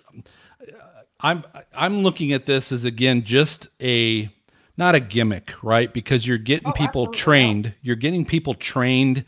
[1.21, 1.43] i'm
[1.73, 4.29] i'm looking at this as again just a
[4.79, 5.93] not a gimmick, right?
[5.93, 7.75] Because you're getting oh, people trained.
[7.81, 9.25] You're getting people trained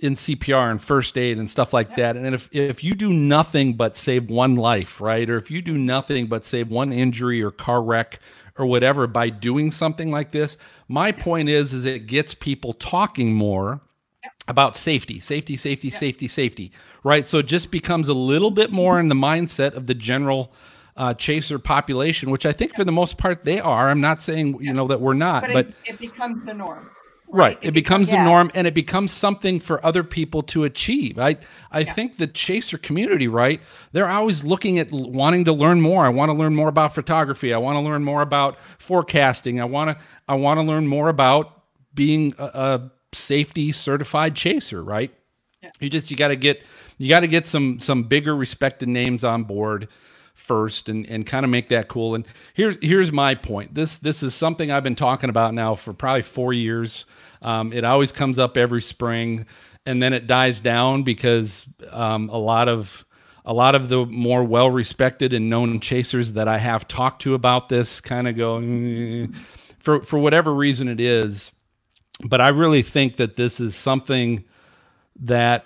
[0.00, 1.96] in CPR and first aid and stuff like yeah.
[2.12, 2.16] that.
[2.16, 5.30] And if if you do nothing but save one life, right?
[5.30, 8.18] Or if you do nothing but save one injury or car wreck
[8.58, 13.32] or whatever by doing something like this, my point is is it gets people talking
[13.32, 13.80] more
[14.24, 14.30] yeah.
[14.48, 15.98] about safety, safety, safety, yeah.
[15.98, 16.72] safety, safety,
[17.04, 17.28] right?
[17.28, 19.02] So it just becomes a little bit more mm-hmm.
[19.02, 20.52] in the mindset of the general
[20.96, 23.90] uh, chaser population, which I think for the most part they are.
[23.90, 26.90] I'm not saying you know that we're not, but, but it, it, becomes the norm.
[27.28, 28.24] Right, it, it becomes, becomes the yeah.
[28.24, 31.18] norm, and it becomes something for other people to achieve.
[31.18, 31.38] I
[31.70, 31.92] I yeah.
[31.94, 33.60] think the chaser community, right?
[33.92, 36.04] They're always looking at wanting to learn more.
[36.04, 37.54] I want to learn more about photography.
[37.54, 39.60] I want to learn more about forecasting.
[39.60, 41.62] I want to I want to learn more about
[41.94, 44.84] being a, a safety certified chaser.
[44.84, 45.10] Right?
[45.62, 45.70] Yeah.
[45.80, 46.62] You just you got to get
[46.98, 49.88] you got to get some some bigger respected names on board
[50.34, 52.14] first and, and kind of make that cool.
[52.14, 53.74] And here, here's my point.
[53.74, 57.04] This this is something I've been talking about now for probably four years.
[57.42, 59.46] Um, it always comes up every spring,
[59.86, 63.04] and then it dies down because um, a lot of
[63.44, 67.34] a lot of the more well respected and known chasers that I have talked to
[67.34, 69.34] about this kind of go mm,
[69.80, 71.52] for for whatever reason it is.
[72.24, 74.44] but I really think that this is something
[75.20, 75.64] that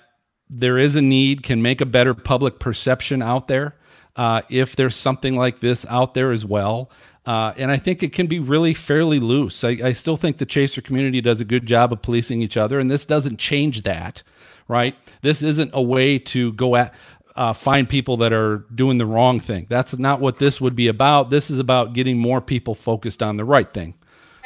[0.48, 3.76] there is a need, can make a better public perception out there.
[4.16, 6.90] Uh, if there's something like this out there as well.
[7.26, 9.62] Uh, and I think it can be really fairly loose.
[9.62, 12.78] I, I, still think the chaser community does a good job of policing each other,
[12.78, 14.22] and this doesn't change that,
[14.68, 14.94] right?
[15.22, 16.94] This isn't a way to go at
[17.34, 19.66] uh, find people that are doing the wrong thing.
[19.68, 21.28] That's not what this would be about.
[21.28, 23.94] This is about getting more people focused on the right thing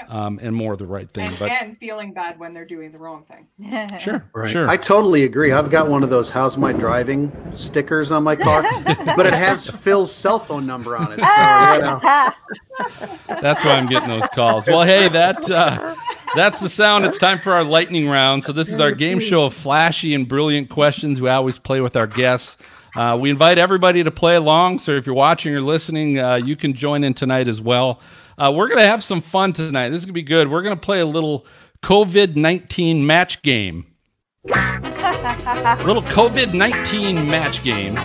[0.08, 1.28] um, and more of the right thing.
[1.28, 3.98] And, but and feeling bad when they're doing the wrong thing.
[4.00, 4.50] sure, right.
[4.50, 4.68] Sure.
[4.68, 5.52] I totally agree.
[5.52, 9.68] I've got one of those "How's my driving" stickers on my car, but it has
[9.68, 11.24] Phil's cell phone number on it.
[11.24, 13.40] So, you know.
[13.42, 14.66] That's why I'm getting those calls.
[14.66, 15.94] Well, hey, that uh,
[16.34, 17.04] that's the sound.
[17.04, 18.44] It's time for our lightning round.
[18.44, 21.20] So this is our game show of flashy and brilliant questions.
[21.20, 22.56] We always play with our guests.
[22.96, 24.78] Uh, we invite everybody to play along.
[24.80, 28.00] So if you're watching or listening, uh, you can join in tonight as well.
[28.40, 29.90] Uh, we're going to have some fun tonight.
[29.90, 30.50] This is going to be good.
[30.50, 31.44] We're going to play a little
[31.82, 33.86] COVID 19 match game.
[34.44, 37.98] little COVID 19 match game.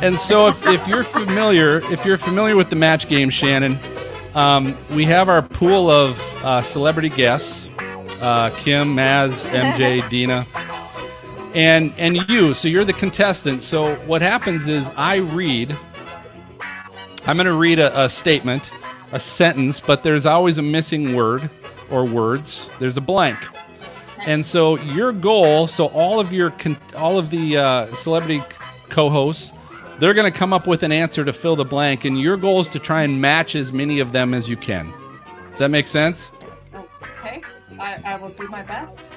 [0.00, 3.80] And so, if, if you're familiar, if you're familiar with the match game, Shannon,
[4.36, 7.68] um, we have our pool of uh, celebrity guests:
[8.20, 10.46] uh, Kim, Maz, MJ, Dina,
[11.52, 12.54] and and you.
[12.54, 13.64] So you're the contestant.
[13.64, 15.76] So what happens is I read
[17.26, 18.70] I'm going to read a, a, statement,
[19.12, 21.48] a sentence, but there's always a missing word
[21.90, 22.68] or words.
[22.80, 23.38] There's a blank.
[24.26, 26.52] And so your goal, so all of your
[26.96, 28.42] all of the uh, celebrity
[28.88, 29.52] co-hosts,
[29.98, 32.60] they're going to come up with an answer to fill the blank, and your goal
[32.60, 34.92] is to try and match as many of them as you can.
[35.50, 36.28] Does that make sense?
[36.74, 37.42] Okay,
[37.78, 39.12] I, I will do my best.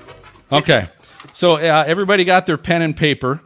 [0.52, 0.88] Okay,
[1.34, 3.42] so uh, everybody got their pen and paper.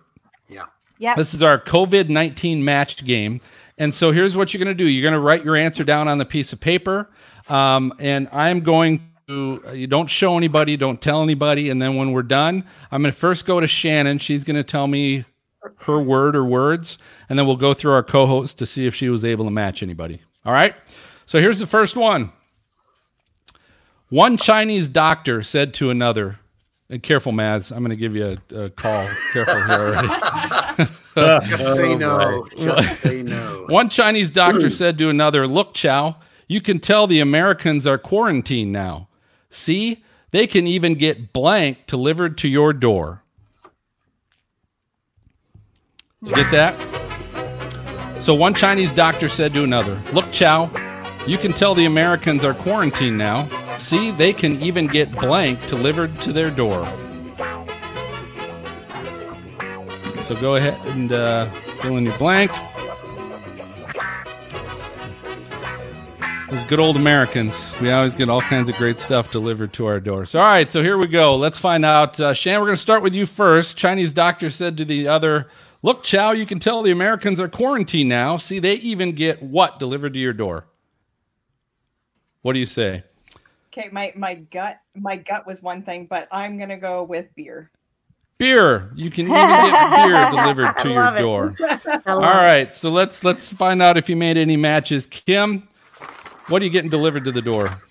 [0.47, 0.65] Yeah.
[0.97, 1.15] Yeah.
[1.15, 3.41] This is our COVID 19 matched game.
[3.79, 6.07] And so here's what you're going to do you're going to write your answer down
[6.07, 7.09] on the piece of paper.
[7.47, 11.69] Um, and I'm going to, you don't show anybody, don't tell anybody.
[11.69, 14.19] And then when we're done, I'm going to first go to Shannon.
[14.19, 15.25] She's going to tell me
[15.81, 16.97] her word or words.
[17.29, 19.51] And then we'll go through our co host to see if she was able to
[19.51, 20.21] match anybody.
[20.45, 20.75] All right.
[21.25, 22.33] So here's the first one.
[24.09, 26.39] One Chinese doctor said to another,
[26.89, 27.71] and careful, Maz.
[27.71, 29.07] I'm going to give you a, a call.
[29.33, 30.89] careful here already.
[31.15, 32.47] Uh, Just say oh, no.
[32.57, 33.65] Just say no.
[33.67, 34.69] One Chinese doctor hmm.
[34.69, 36.15] said to another, Look, Chow,
[36.47, 39.09] you can tell the Americans are quarantined now.
[39.49, 43.21] See, they can even get blank delivered to your door.
[46.21, 48.23] You get that?
[48.23, 50.71] So one Chinese doctor said to another, Look, Chow,
[51.27, 53.49] you can tell the Americans are quarantined now.
[53.79, 56.85] See, they can even get blank delivered to their door.
[60.23, 61.49] So go ahead and uh,
[61.81, 62.51] fill in your blank.
[66.51, 67.71] Those good old Americans.
[67.79, 70.35] We always get all kinds of great stuff delivered to our doors.
[70.35, 71.35] All right, so here we go.
[71.35, 72.19] Let's find out.
[72.19, 73.77] Uh, Shan, we're going to start with you first.
[73.77, 75.47] Chinese doctor said to the other,
[75.81, 78.37] Look, Chow, you can tell the Americans are quarantined now.
[78.37, 80.65] See, they even get what delivered to your door?
[82.41, 83.03] What do you say?
[83.71, 87.69] Okay, my, my gut my gut was one thing, but I'm gonna go with beer.
[88.39, 88.91] Beer.
[88.95, 91.19] You can even get beer delivered to your it.
[91.19, 91.55] door.
[92.07, 95.05] All right, so let's let's find out if you made any matches.
[95.05, 95.67] Kim,
[96.47, 97.81] what are you getting delivered to the door?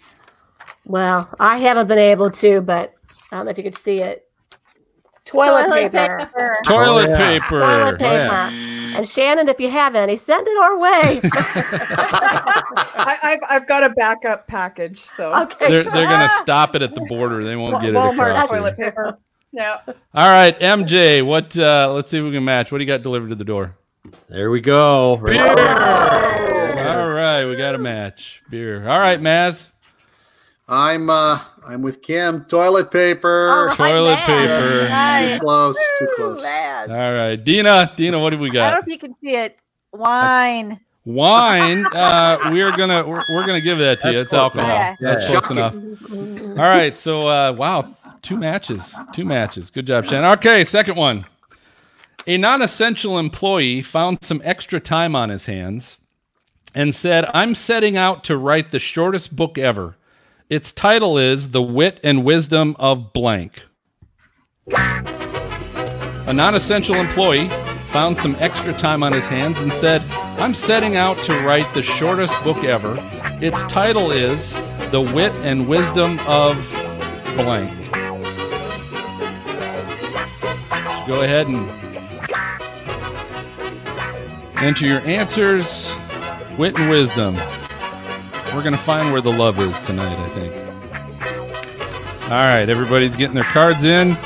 [0.84, 2.94] Well, I haven't been able to, but
[3.30, 4.27] I don't know if you could see it.
[5.28, 6.18] Toilet, Toilet paper.
[6.18, 6.58] paper.
[6.64, 7.38] Toilet, oh, yeah.
[7.38, 7.60] paper.
[7.60, 8.04] Toilet paper.
[8.06, 8.96] Oh, yeah.
[8.96, 11.20] And Shannon, if you have any, send it our way.
[12.94, 15.68] I, have I've got a backup package, so okay.
[15.68, 17.44] they're they're gonna stop it at the border.
[17.44, 18.36] They won't get Walmart it.
[18.36, 19.18] Walmart toilet paper.
[19.52, 19.76] Yeah.
[19.86, 21.24] All right, MJ.
[21.24, 21.56] What?
[21.56, 22.72] Uh, let's see if we can match.
[22.72, 23.76] What do you got delivered to the door?
[24.28, 25.20] There we go.
[25.22, 25.46] Beer.
[26.88, 28.42] All right, we got a match.
[28.48, 28.88] Beer.
[28.88, 29.68] All right, Maz.
[30.68, 32.44] I'm uh I'm with Kim.
[32.44, 33.66] Toilet paper.
[33.68, 34.26] Right, Toilet man.
[34.26, 34.88] paper.
[34.88, 35.38] Nice.
[35.38, 35.76] Too close.
[35.98, 36.42] Too close.
[36.42, 36.90] Man.
[36.90, 37.92] All right, Dina.
[37.96, 38.66] Dina, what do we got?
[38.66, 39.58] I don't know if you can see it.
[39.92, 40.80] Wine.
[41.04, 41.86] Wine.
[41.86, 44.20] Uh, we're gonna we're, we're, gonna give that to you.
[44.20, 44.68] It's alcohol.
[44.68, 44.94] Yeah.
[45.00, 45.40] That's yeah.
[45.40, 45.74] close enough.
[46.58, 46.98] All right.
[46.98, 48.94] So uh, wow, two matches.
[49.14, 49.70] Two matches.
[49.70, 50.32] Good job, Shannon.
[50.32, 51.24] Okay, second one.
[52.26, 55.96] A non-essential employee found some extra time on his hands
[56.74, 59.96] and said, "I'm setting out to write the shortest book ever."
[60.50, 63.64] Its title is The Wit and Wisdom of Blank.
[64.74, 67.50] A non essential employee
[67.90, 70.00] found some extra time on his hands and said,
[70.40, 72.96] I'm setting out to write the shortest book ever.
[73.42, 74.54] Its title is
[74.90, 76.56] The Wit and Wisdom of
[77.36, 77.70] Blank.
[81.06, 81.68] Go ahead and
[84.64, 85.94] enter your answers.
[86.56, 87.36] Wit and wisdom.
[88.54, 90.68] We're going to find where the love is tonight, I think.
[92.24, 94.16] All right, everybody's getting their cards in.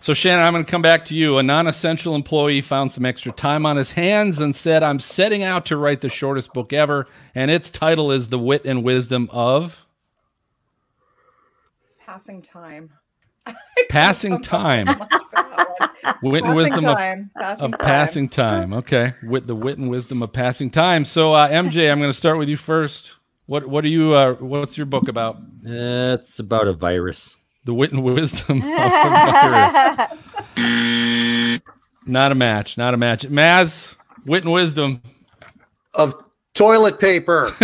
[0.00, 1.38] So, Shannon, I'm going to come back to you.
[1.38, 5.42] A non essential employee found some extra time on his hands and said, I'm setting
[5.42, 9.28] out to write the shortest book ever, and its title is The Wit and Wisdom
[9.32, 9.86] of
[12.04, 12.92] Passing Time.
[13.88, 14.86] Passing Time.
[16.22, 17.30] wit and wisdom time.
[17.36, 17.86] of, passing, of time.
[17.86, 18.72] passing time.
[18.74, 19.14] Okay.
[19.22, 21.04] With the wit and wisdom of passing time.
[21.04, 23.14] So, uh, MJ, I'm going to start with you first.
[23.46, 24.14] What What are you?
[24.14, 25.36] Uh, what's your book about?
[25.62, 30.00] it's about a virus the wit and wisdom of the virus.
[32.06, 32.76] not a match.
[32.76, 33.22] Not a match.
[33.22, 35.02] Maz, wit and wisdom
[35.94, 36.14] of
[36.54, 37.54] toilet paper.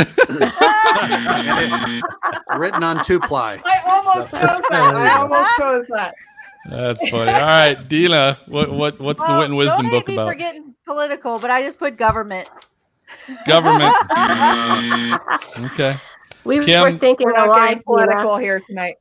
[2.58, 3.60] written on two ply.
[3.64, 4.94] I almost chose that.
[4.96, 6.14] I almost chose that.
[6.68, 7.30] That's funny.
[7.32, 10.26] All right, Dina, what what what's well, the wit and wisdom book about?
[10.26, 12.48] We're getting political, but I just put government.
[13.46, 13.94] Government.
[15.72, 15.96] okay.
[16.44, 18.96] We Kim, were thinking we're not getting political here tonight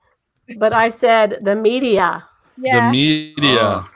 [0.57, 2.25] but I said the media.
[2.57, 2.87] Yeah.
[2.87, 3.61] The media.
[3.61, 3.89] Oh.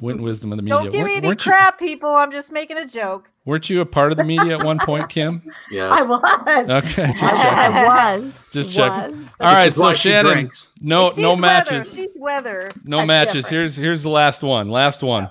[0.00, 0.76] Wit and wisdom of the media.
[0.76, 2.08] Don't give me any crap, you, people.
[2.10, 3.30] I'm just making a joke.
[3.44, 5.42] Weren't you a part of the media at one point, Kim?
[5.70, 5.90] yes.
[5.90, 6.70] I was.
[6.70, 7.76] Okay, just checking.
[7.76, 8.32] I was.
[8.52, 9.28] Just checking.
[9.40, 11.72] All right, so Shannon, no She's no matches.
[11.72, 11.94] Weather.
[11.94, 12.70] She's weather.
[12.84, 13.44] No matches.
[13.44, 13.50] Different.
[13.50, 14.68] Here's here's the last one.
[14.68, 15.30] Last one.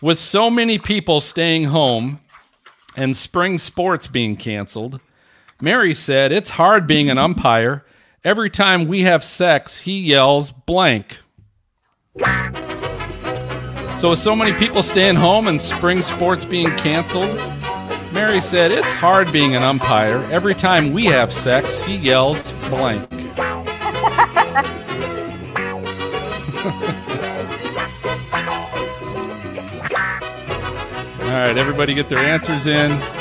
[0.00, 2.20] With so many people staying home
[2.96, 5.00] and spring sports being canceled,
[5.60, 7.84] Mary said it's hard being an umpire
[8.22, 11.16] Every time we have sex, he yells blank.
[14.00, 17.36] So, with so many people staying home and spring sports being canceled,
[18.14, 20.26] Mary said, It's hard being an umpire.
[20.30, 22.40] Every time we have sex, he yells
[22.70, 23.06] blank.
[31.20, 33.19] All right, everybody get their answers in.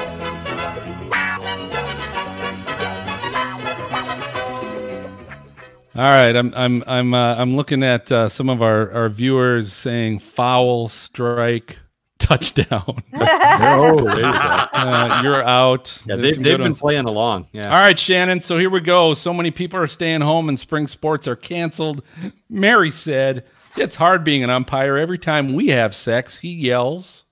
[6.00, 9.74] All right, I'm I'm I'm uh, I'm looking at uh, some of our, our viewers
[9.74, 11.78] saying foul, strike,
[12.20, 13.04] touchdown.
[13.12, 16.02] there you uh, you're out.
[16.06, 16.80] Yeah, they've, they've been ones.
[16.80, 17.50] playing along.
[17.52, 17.66] Yeah.
[17.66, 18.40] All right, Shannon.
[18.40, 19.14] So here we go.
[19.14, 22.02] So many people are staying home and spring sports are canceled.
[22.50, 23.44] Mary said
[23.76, 24.96] it's hard being an umpire.
[24.96, 27.26] Every time we have sex, he yells.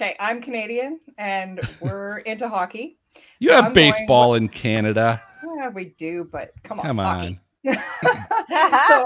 [0.00, 2.96] Okay, I'm Canadian and we're into hockey.
[3.38, 5.20] You so have I'm baseball in Canada.
[5.58, 6.86] Yeah, we do, but come on.
[6.86, 7.04] Come on.
[7.04, 7.40] Hockey.
[7.64, 9.04] so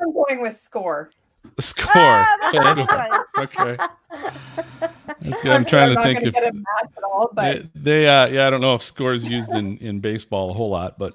[0.00, 1.10] I'm going with score.
[1.60, 1.92] Score.
[1.94, 3.76] Ah, okay.
[5.20, 5.52] That's good.
[5.52, 6.34] I'm, I'm trying to think if
[7.04, 10.50] all, they, they uh, yeah, I don't know if score is used in in baseball
[10.50, 11.14] a whole lot, but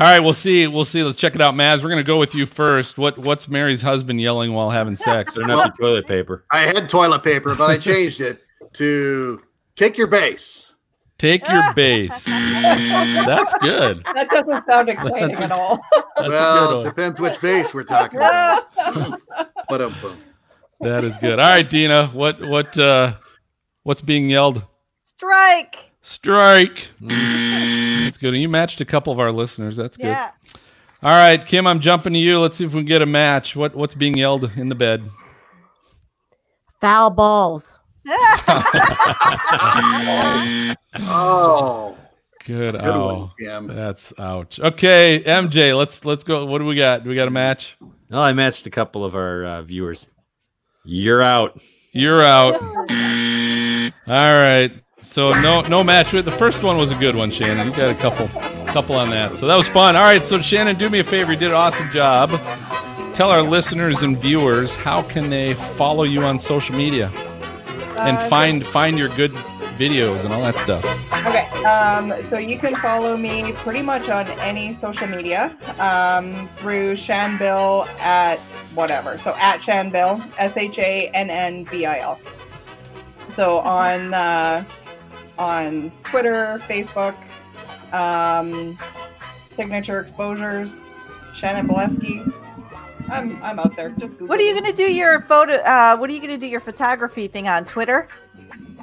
[0.00, 0.66] all right, we'll see.
[0.66, 1.04] We'll see.
[1.04, 1.82] Let's check it out, Maz.
[1.82, 2.98] We're gonna go with you first.
[2.98, 5.34] What what's Mary's husband yelling while having sex?
[5.36, 6.44] They're not the toilet paper.
[6.50, 8.42] I had toilet paper, but I changed it
[8.74, 9.40] to
[9.76, 10.73] take your base.
[11.18, 12.24] Take your base.
[12.24, 14.04] That's good.
[14.14, 15.80] That doesn't sound exciting at all.
[16.18, 18.64] well, depends which base we're talking about.
[19.68, 19.94] but um,
[20.80, 21.38] that is good.
[21.38, 22.08] All right, Dina.
[22.08, 23.14] What what uh
[23.84, 24.64] what's being yelled?
[25.04, 25.92] Strike.
[26.02, 26.88] Strike.
[27.00, 28.34] That's good.
[28.34, 29.76] And you matched a couple of our listeners.
[29.76, 30.06] That's good.
[30.06, 30.32] Yeah.
[31.02, 32.40] All right, Kim, I'm jumping to you.
[32.40, 33.54] Let's see if we can get a match.
[33.54, 35.08] What what's being yelled in the bed?
[36.80, 37.78] Foul balls
[40.94, 41.96] oh.
[42.44, 42.74] Good.
[42.74, 44.60] Good oh, one, that's ouch.
[44.60, 46.44] Okay, MJ, let's let's go.
[46.44, 47.02] What do we got?
[47.02, 47.74] Do we got a match?
[48.10, 50.06] Well, I matched a couple of our uh, viewers.
[50.84, 51.58] You're out.
[51.92, 52.60] You're out.
[52.60, 54.72] All right.
[55.04, 56.12] So no no match.
[56.12, 57.68] With the first one was a good one, Shannon.
[57.68, 58.28] You got a couple
[58.66, 59.36] couple on that.
[59.36, 59.96] So that was fun.
[59.96, 60.24] All right.
[60.26, 61.32] So Shannon, do me a favor.
[61.32, 62.28] You did an awesome job.
[63.14, 67.10] Tell our listeners and viewers how can they follow you on social media
[68.00, 69.32] and uh, find so, find your good
[69.76, 70.84] videos and all that stuff.
[71.26, 76.92] Okay, um, so you can follow me pretty much on any social media um, through
[76.92, 78.40] Shanbil at
[78.74, 79.18] whatever.
[79.18, 82.20] So at Shanbil, S H A N N B I L.
[83.28, 84.64] So on uh,
[85.38, 87.16] on Twitter, Facebook,
[87.92, 88.78] um,
[89.48, 90.90] Signature Exposures,
[91.34, 92.32] Shannon Bileski.
[93.10, 93.90] I'm I'm out there.
[93.90, 95.54] Just Google What are you gonna do your photo?
[95.54, 98.08] Uh, what are you gonna do your photography thing on Twitter?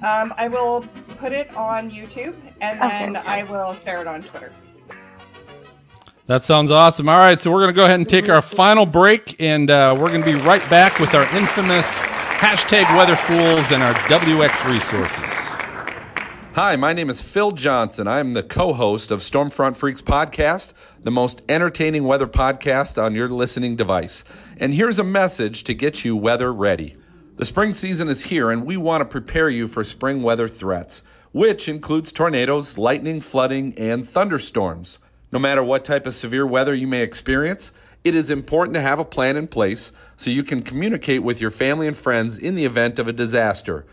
[0.03, 0.85] Um, I will
[1.17, 3.27] put it on YouTube and then okay.
[3.27, 4.51] I will share it on Twitter.
[6.27, 7.09] That sounds awesome.
[7.09, 9.93] All right, so we're going to go ahead and take our final break, and uh,
[9.99, 14.71] we're going to be right back with our infamous hashtag Weather Fools and our WX
[14.71, 15.41] resources.
[16.53, 18.07] Hi, my name is Phil Johnson.
[18.07, 20.73] I am the co host of Stormfront Freaks podcast,
[21.03, 24.23] the most entertaining weather podcast on your listening device.
[24.57, 26.95] And here's a message to get you weather ready.
[27.37, 31.01] The spring season is here, and we want to prepare you for spring weather threats,
[31.31, 34.99] which includes tornadoes, lightning, flooding, and thunderstorms.
[35.31, 37.71] No matter what type of severe weather you may experience,
[38.03, 41.51] it is important to have a plan in place so you can communicate with your
[41.51, 43.87] family and friends in the event of a disaster.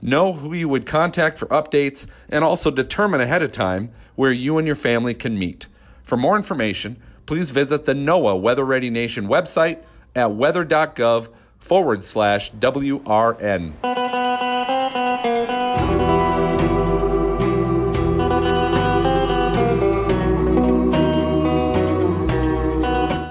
[0.00, 4.56] Know who you would contact for updates and also determine ahead of time where you
[4.56, 5.66] and your family can meet.
[6.04, 9.82] For more information, please visit the NOAA Weather Ready Nation website
[10.14, 11.28] at weather.gov
[11.58, 13.72] forward slash WRN.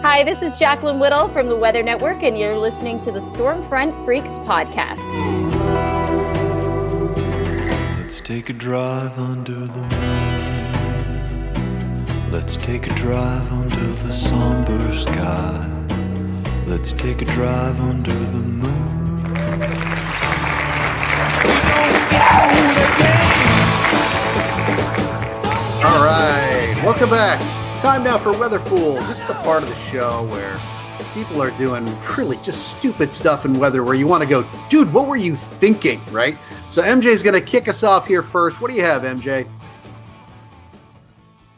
[0.01, 4.03] Hi, this is Jaclyn Whittal from the Weather Network, and you're listening to the Stormfront
[4.03, 4.99] Freaks podcast.
[7.97, 10.02] Let's take a drive under the moon.
[12.33, 15.69] Let's take a drive under the somber sky.
[16.65, 19.25] Let's take a drive under the moon.
[25.83, 27.39] All right, welcome back.
[27.79, 29.07] Time now for Weather Fools.
[29.07, 30.59] This is the part of the show where
[31.13, 31.85] people are doing
[32.17, 35.35] really just stupid stuff in weather where you want to go, dude, what were you
[35.35, 36.35] thinking, right?
[36.67, 38.59] So MJ is going to kick us off here first.
[38.59, 39.47] What do you have, MJ?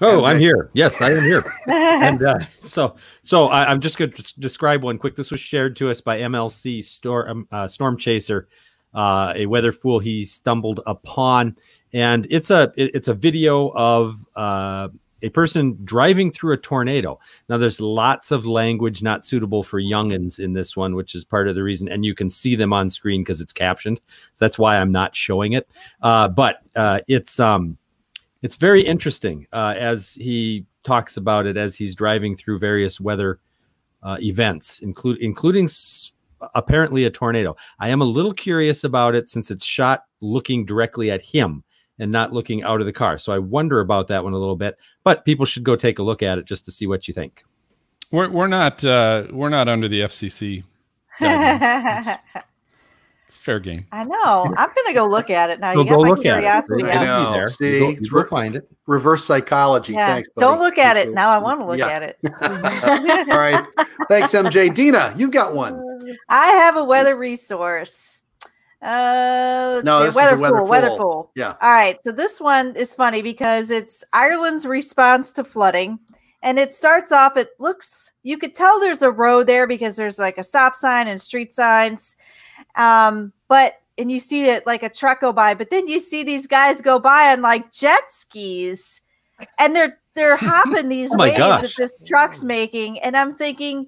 [0.02, 0.70] Oh, I'm here.
[0.74, 1.43] Yes, I am here.
[1.68, 5.16] and uh, so, so I, am just going to describe one quick.
[5.16, 8.50] This was shared to us by MLC Storm uh, Storm Chaser,
[8.93, 11.56] uh, a weather fool he stumbled upon,
[11.93, 14.89] and it's a it, it's a video of uh,
[15.22, 17.18] a person driving through a tornado.
[17.48, 21.48] Now, there's lots of language not suitable for youngins in this one, which is part
[21.48, 21.88] of the reason.
[21.88, 24.02] And you can see them on screen because it's captioned.
[24.34, 25.70] So that's why I'm not showing it.
[26.02, 27.78] Uh, but uh, it's um,
[28.46, 33.39] it's very interesting uh, as he talks about it as he's driving through various weather
[34.04, 36.12] uh, events, include including s-
[36.54, 37.56] apparently a tornado.
[37.80, 41.64] I am a little curious about it since it's shot looking directly at him
[41.98, 43.18] and not looking out of the car.
[43.18, 44.78] So I wonder about that one a little bit.
[45.04, 47.43] But people should go take a look at it just to see what you think.
[48.12, 50.64] We're we're not uh, we're not under the FCC.
[53.28, 53.88] it's fair game.
[53.92, 54.54] I know.
[54.58, 55.74] I'm gonna go look at it now.
[55.74, 56.84] So you got my curiosity.
[56.84, 56.96] It.
[56.96, 57.32] I know.
[57.34, 57.48] There.
[57.48, 58.70] See, go, go re- find it.
[58.86, 59.94] Reverse psychology.
[59.94, 60.08] Yeah.
[60.08, 60.30] Thanks.
[60.36, 60.46] Buddy.
[60.46, 61.30] Don't look at it now.
[61.30, 61.88] I want to look yeah.
[61.88, 62.18] at it.
[62.42, 63.66] All right.
[64.10, 64.74] Thanks, MJ.
[64.74, 65.82] Dina, you've got one.
[66.30, 68.22] I have a weather resource.
[68.82, 71.32] Uh, no, this weather, weather fool, weather fool.
[71.36, 71.56] Yeah.
[71.60, 71.98] All right.
[72.04, 75.98] So this one is funny because it's Ireland's response to flooding.
[76.44, 80.20] And it starts off, it looks, you could tell there's a road there because there's
[80.20, 82.16] like a stop sign and street signs.
[82.76, 86.24] Um, but, and you see it like a truck go by, but then you see
[86.24, 89.02] these guys go by on like jet skis
[89.60, 91.62] and they're, they're hopping these oh waves gosh.
[91.62, 93.00] that this truck's making.
[93.00, 93.88] And I'm thinking,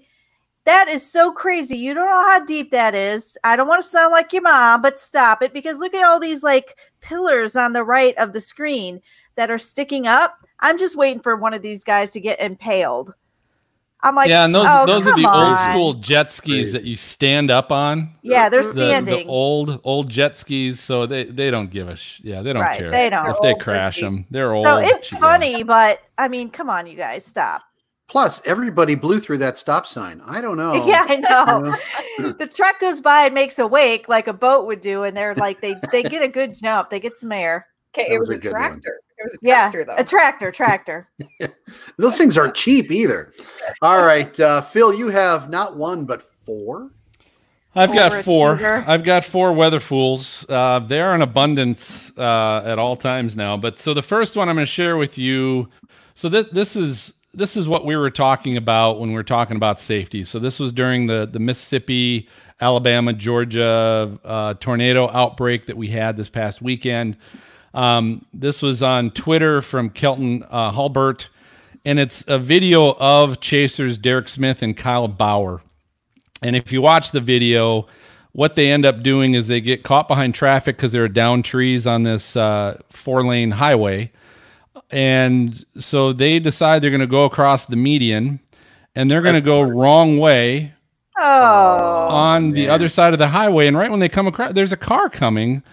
[0.67, 1.77] that is so crazy.
[1.77, 3.37] You don't know how deep that is.
[3.45, 6.19] I don't want to sound like your mom, but stop it because look at all
[6.19, 9.01] these like pillars on the right of the screen
[9.35, 10.37] that are sticking up.
[10.59, 13.15] I'm just waiting for one of these guys to get impaled.
[14.01, 15.47] I'm like, yeah, and those oh, those are the on.
[15.47, 18.11] old school jet skis that you stand up on.
[18.21, 19.25] Yeah, they're the, standing.
[19.25, 22.61] The, old old jet skis, so they they don't give a sh- yeah they don't
[22.61, 22.91] right, care.
[22.91, 24.25] They don't if they crash them.
[24.29, 24.67] They're old.
[24.67, 27.63] So it's funny, but I mean, come on, you guys, stop.
[28.07, 30.21] Plus, everybody blew through that stop sign.
[30.25, 30.85] I don't know.
[30.87, 32.31] Yeah, I know.
[32.33, 35.33] the truck goes by and makes a wake like a boat would do, and they're
[35.35, 36.91] like they they get a good jump.
[36.91, 37.67] They get some air.
[37.93, 39.01] Okay, it was, was, a, a tractor.
[39.01, 39.06] One.
[39.17, 39.95] It was a tractor, yeah, though.
[39.97, 41.07] A tractor, tractor.
[41.97, 43.33] Those things aren't cheap either.
[43.81, 46.91] All right, uh, Phil, you have not one but four.
[47.77, 48.55] I've got four.
[48.63, 50.45] I've got four weather fools.
[50.49, 53.55] Uh, they're in abundance uh, at all times now.
[53.55, 55.69] But so the first one I'm going to share with you.
[56.15, 59.57] So this this is this is what we were talking about when we are talking
[59.57, 60.23] about safety.
[60.23, 62.27] So this was during the the Mississippi,
[62.59, 67.15] Alabama, Georgia uh, tornado outbreak that we had this past weekend.
[67.73, 71.29] Um, this was on Twitter from Kelton uh, Halbert,
[71.85, 75.61] and it's a video of chasers Derek Smith and Kyle Bauer.
[76.41, 77.87] And if you watch the video,
[78.33, 81.41] what they end up doing is they get caught behind traffic because there are down
[81.43, 84.11] trees on this uh, four lane highway.
[84.91, 88.39] And so they decide they're going to go across the median
[88.95, 90.73] and they're going to go wrong way
[91.17, 93.67] oh, on the other side of the highway.
[93.67, 95.63] And right when they come across there's a car coming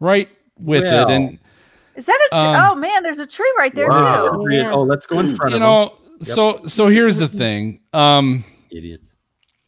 [0.00, 0.28] right
[0.58, 1.14] with well, it.
[1.14, 1.38] And
[1.96, 2.40] is that a tree?
[2.40, 4.28] Um, oh man there's a tree right there wow.
[4.28, 6.34] too oh let's go in front you of know yep.
[6.34, 9.16] so so here's the thing um idiots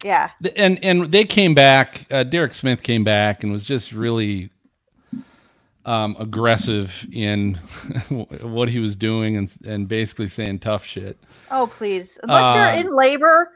[0.02, 4.50] yeah and and they came back uh, derek smith came back and was just really
[5.86, 7.54] um, aggressive in
[8.08, 11.18] what he was doing and and basically saying tough shit.
[11.50, 13.50] Oh please, unless uh, you're in labor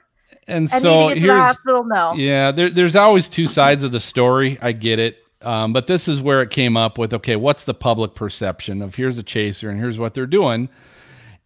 [0.46, 2.14] and, and so need to get to the hospital, no.
[2.14, 4.58] Yeah, there, there's always two sides of the story.
[4.60, 5.18] I get it.
[5.42, 8.96] Um, but this is where it came up with okay, what's the public perception of
[8.96, 10.68] here's a chaser and here's what they're doing.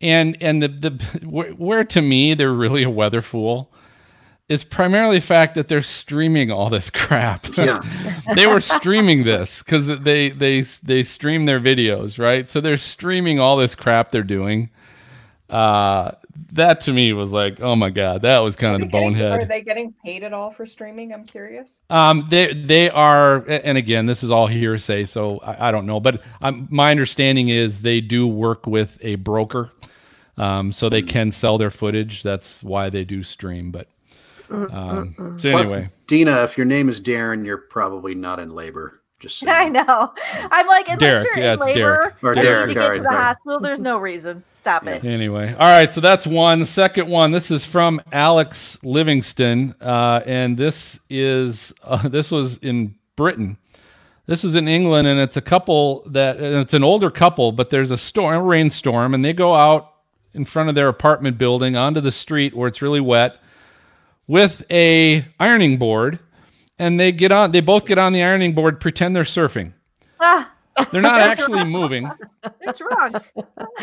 [0.00, 0.90] and and the the
[1.26, 3.70] where, where to me they're really a weather fool
[4.48, 7.46] is primarily the fact that they're streaming all this crap.
[7.56, 7.80] Yeah.
[8.34, 12.48] they were streaming this because they they they stream their videos, right?
[12.50, 14.70] So they're streaming all this crap they're doing.
[15.50, 16.12] Uh,
[16.52, 19.32] that to me was like, oh my god, that was kind of the Getting- bonehead.
[19.32, 21.12] Are they getting paid at all for streaming?
[21.12, 21.80] I'm curious.
[21.90, 26.00] Um, they they are, and again, this is all hearsay, so I, I don't know.
[26.00, 29.70] But um, my understanding is they do work with a broker,
[30.36, 32.22] um, so they can sell their footage.
[32.22, 33.70] That's why they do stream.
[33.70, 33.88] But
[34.50, 39.01] um, so Plus, anyway, Dina, if your name is Darren, you're probably not in labor.
[39.22, 39.50] Just saying.
[39.50, 40.12] I know.
[40.50, 42.14] I'm like, unless Derek, you're yeah, in it's labor, Derek.
[42.22, 43.22] Or you need Derek, to get all to the Derek.
[43.22, 43.60] hospital.
[43.60, 44.44] There's no reason.
[44.52, 45.04] Stop it.
[45.04, 45.92] Anyway, all right.
[45.92, 46.60] So that's one.
[46.60, 47.30] The second one.
[47.30, 53.56] This is from Alex Livingston, uh, and this is uh, this was in Britain.
[54.26, 57.70] This is in England, and it's a couple that and it's an older couple, but
[57.70, 59.92] there's a storm, a rainstorm, and they go out
[60.34, 63.36] in front of their apartment building onto the street where it's really wet
[64.26, 66.18] with a ironing board,
[66.82, 67.52] and they get on.
[67.52, 69.72] They both get on the ironing board, pretend they're surfing.
[70.18, 70.51] Ah,
[70.90, 71.70] They're not actually wrong.
[71.70, 72.10] moving
[72.60, 73.16] they're drunk.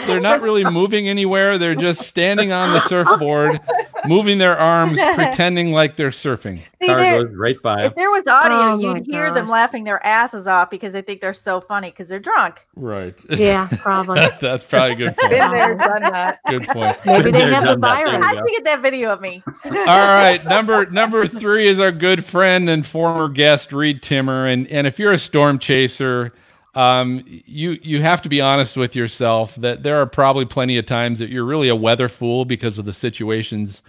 [0.07, 1.57] they're not really moving anywhere.
[1.57, 3.59] They're just standing on the surfboard,
[4.05, 6.59] moving their arms, pretending like they're surfing.
[6.81, 7.85] See, Car there, goes right by.
[7.85, 11.21] if there was audio, Oh you'd hear them laughing their asses off because they think
[11.21, 12.65] they're so funny because they're drunk.
[12.75, 13.15] Right.
[13.39, 14.19] Yeah, probably.
[14.41, 15.31] That's probably a good point.
[15.31, 16.39] Been there, done that.
[16.49, 16.97] Good point.
[17.05, 17.95] Maybe they there, have the done that.
[17.95, 18.25] There virus.
[18.25, 18.39] we I go.
[18.41, 19.41] should get that video of me.
[19.65, 24.67] All right, number number three is our good friend and former guest Reed Timmer, and
[24.67, 26.33] and if you're a storm chaser,
[26.79, 30.85] um, you you have to be honest with yourself that there are probably plenty of
[30.85, 33.81] times that you're really a weather fool because of the situations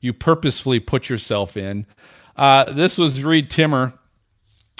[0.00, 1.86] you purposefully put yourself in.
[2.36, 3.94] Uh, this was Reed Timmer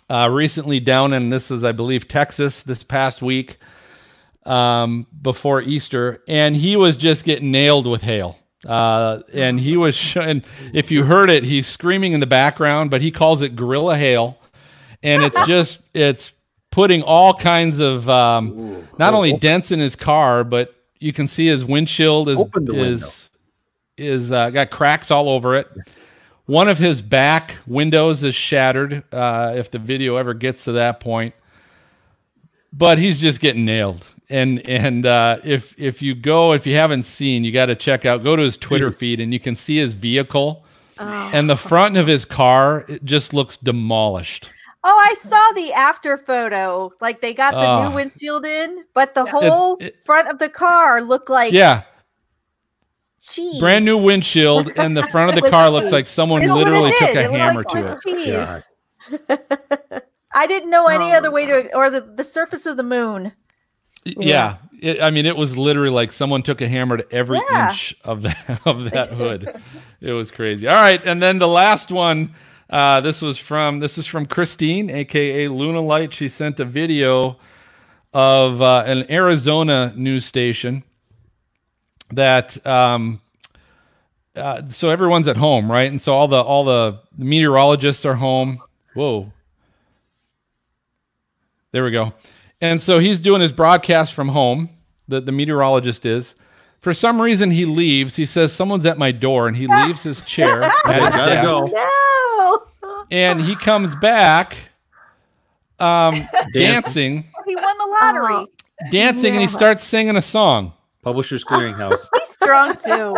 [0.08, 3.58] uh, recently down in this is I believe Texas this past week
[4.44, 8.38] um, before Easter, and he was just getting nailed with hail.
[8.64, 12.92] Uh, and he was, sh- and if you heard it, he's screaming in the background,
[12.92, 14.38] but he calls it gorilla hail,
[15.02, 16.30] and it's just it's
[16.76, 21.46] putting all kinds of um, not only dents in his car, but you can see
[21.46, 23.06] his windshield is Open the window.
[23.06, 23.30] is
[23.96, 25.66] is uh, got cracks all over it.
[26.44, 29.04] One of his back windows is shattered.
[29.10, 31.34] Uh, if the video ever gets to that point,
[32.74, 34.06] but he's just getting nailed.
[34.28, 38.04] And and uh, if if you go, if you haven't seen, you got to check
[38.04, 38.22] out.
[38.22, 40.62] Go to his Twitter feed, and you can see his vehicle,
[40.98, 44.50] and the front of his car it just looks demolished.
[44.88, 46.92] Oh, I saw the after photo.
[47.00, 47.82] Like they got the Oh.
[47.82, 47.94] new ah.
[47.96, 51.82] windshield in, but the whole it- front of the car looked like Yeah,
[53.20, 53.58] cheese.
[53.58, 56.52] brand new windshield, and the front of the It was car looks like someone It's
[56.52, 57.98] literally it took a It hammer like to it.
[58.06, 60.00] Cheese.
[60.34, 63.32] I didn't know any Oh other way to, or the, the surface of the moon.
[64.04, 67.70] Yeah, It- I mean, it was literally like someone took a hammer to every Yeah.
[67.70, 69.60] inch of that of that hood.
[70.00, 70.68] it was crazy.
[70.68, 72.34] All right, and then the last one.
[72.68, 76.12] Uh, this was from this is from Christine, aka Luna Light.
[76.12, 77.36] She sent a video
[78.12, 80.82] of uh, an Arizona news station
[82.10, 82.64] that.
[82.66, 83.20] Um,
[84.34, 85.90] uh, so everyone's at home, right?
[85.90, 88.60] And so all the all the meteorologists are home.
[88.92, 89.32] Whoa,
[91.72, 92.12] there we go.
[92.60, 94.68] And so he's doing his broadcast from home.
[95.08, 96.34] The the meteorologist is.
[96.80, 98.16] For some reason, he leaves.
[98.16, 101.42] He says someone's at my door, and he leaves his chair at his Gotta desk.
[101.46, 101.66] go.
[103.10, 104.56] No, And he comes back,
[105.78, 108.46] um, dancing, he won the lottery.
[108.90, 110.72] dancing, and he starts singing a song.
[111.02, 112.08] Publishers Clearinghouse.
[112.18, 113.16] He's strong too.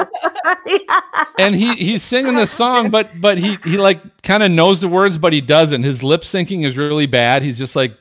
[1.38, 4.88] and he he's singing the song, but but he he like kind of knows the
[4.88, 5.84] words, but he doesn't.
[5.84, 7.42] His lip syncing is really bad.
[7.42, 7.96] He's just like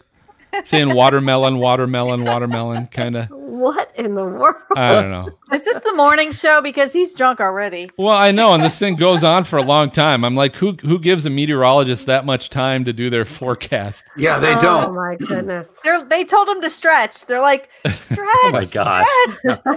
[0.65, 3.29] saying watermelon, watermelon, watermelon, kind of.
[3.57, 4.55] What in the world?
[4.75, 5.27] I don't know.
[5.51, 6.61] Is this the morning show?
[6.61, 7.89] Because he's drunk already.
[7.97, 10.23] Well, I know, and this thing goes on for a long time.
[10.23, 14.05] I'm like, who who gives a meteorologist that much time to do their forecast?
[14.15, 14.83] Yeah, they Oh don't.
[14.85, 15.79] Oh my goodness.
[15.83, 17.25] They're, they told him to stretch.
[17.25, 18.19] They're like, stretch.
[18.43, 19.05] Oh my gosh.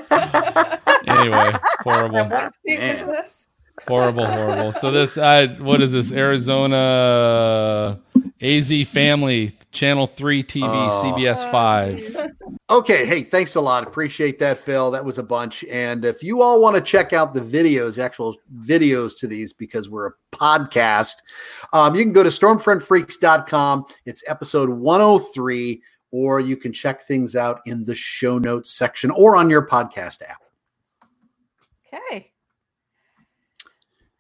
[0.07, 1.53] stretch." Anyway,
[1.83, 3.47] horrible, What state is this?
[3.89, 4.73] horrible, horrible.
[4.73, 6.13] So this, I what is this?
[6.13, 8.01] Arizona
[8.43, 11.03] AZ Family Channel Three TV, Oh.
[11.05, 12.31] CBS Five.
[12.71, 13.83] Okay, hey, thanks a lot.
[13.87, 14.91] Appreciate that, Phil.
[14.93, 15.65] That was a bunch.
[15.65, 19.89] And if you all want to check out the videos, actual videos to these, because
[19.89, 21.17] we're a podcast,
[21.73, 23.85] um, you can go to stormfrontfreaks.com.
[24.07, 29.37] It's episode 103, or you can check things out in the show notes section or
[29.37, 30.43] on your podcast app.
[31.93, 32.31] Okay.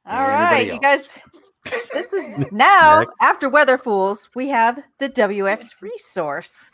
[0.06, 1.16] All Anybody right, you guys.
[1.64, 3.12] This is now Next.
[3.20, 6.70] after Weather Fools, we have the WX resource.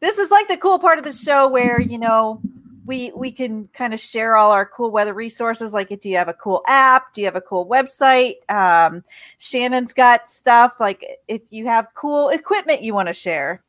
[0.00, 2.40] This is like the cool part of the show where you know
[2.88, 5.72] we we can kind of share all our cool weather resources.
[5.74, 7.12] Like, do you have a cool app?
[7.12, 8.36] Do you have a cool website?
[8.48, 9.04] Um,
[9.38, 10.76] Shannon's got stuff.
[10.80, 13.62] Like, if you have cool equipment you want to share.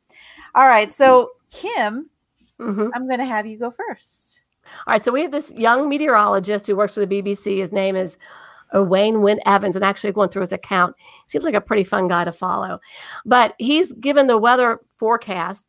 [0.54, 2.08] All right, so Kim,
[2.58, 2.88] mm-hmm.
[2.94, 4.40] I'm going to have you go first.
[4.86, 7.58] All right, so we have this young meteorologist who works for the BBC.
[7.58, 8.16] His name is
[8.72, 10.94] Owain Wyn Evans, and actually going through his account,
[11.26, 12.80] seems like a pretty fun guy to follow.
[13.24, 15.64] But he's given the weather forecast,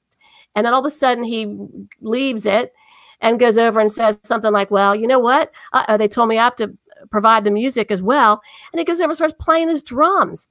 [0.56, 1.56] and then all of a sudden he
[2.02, 2.74] leaves it
[3.22, 5.52] and goes over and says something like, "Well, you know what?
[5.74, 6.76] Uh, they told me I have to
[7.10, 8.42] provide the music as well,"
[8.72, 10.48] and he goes over and starts playing his drums,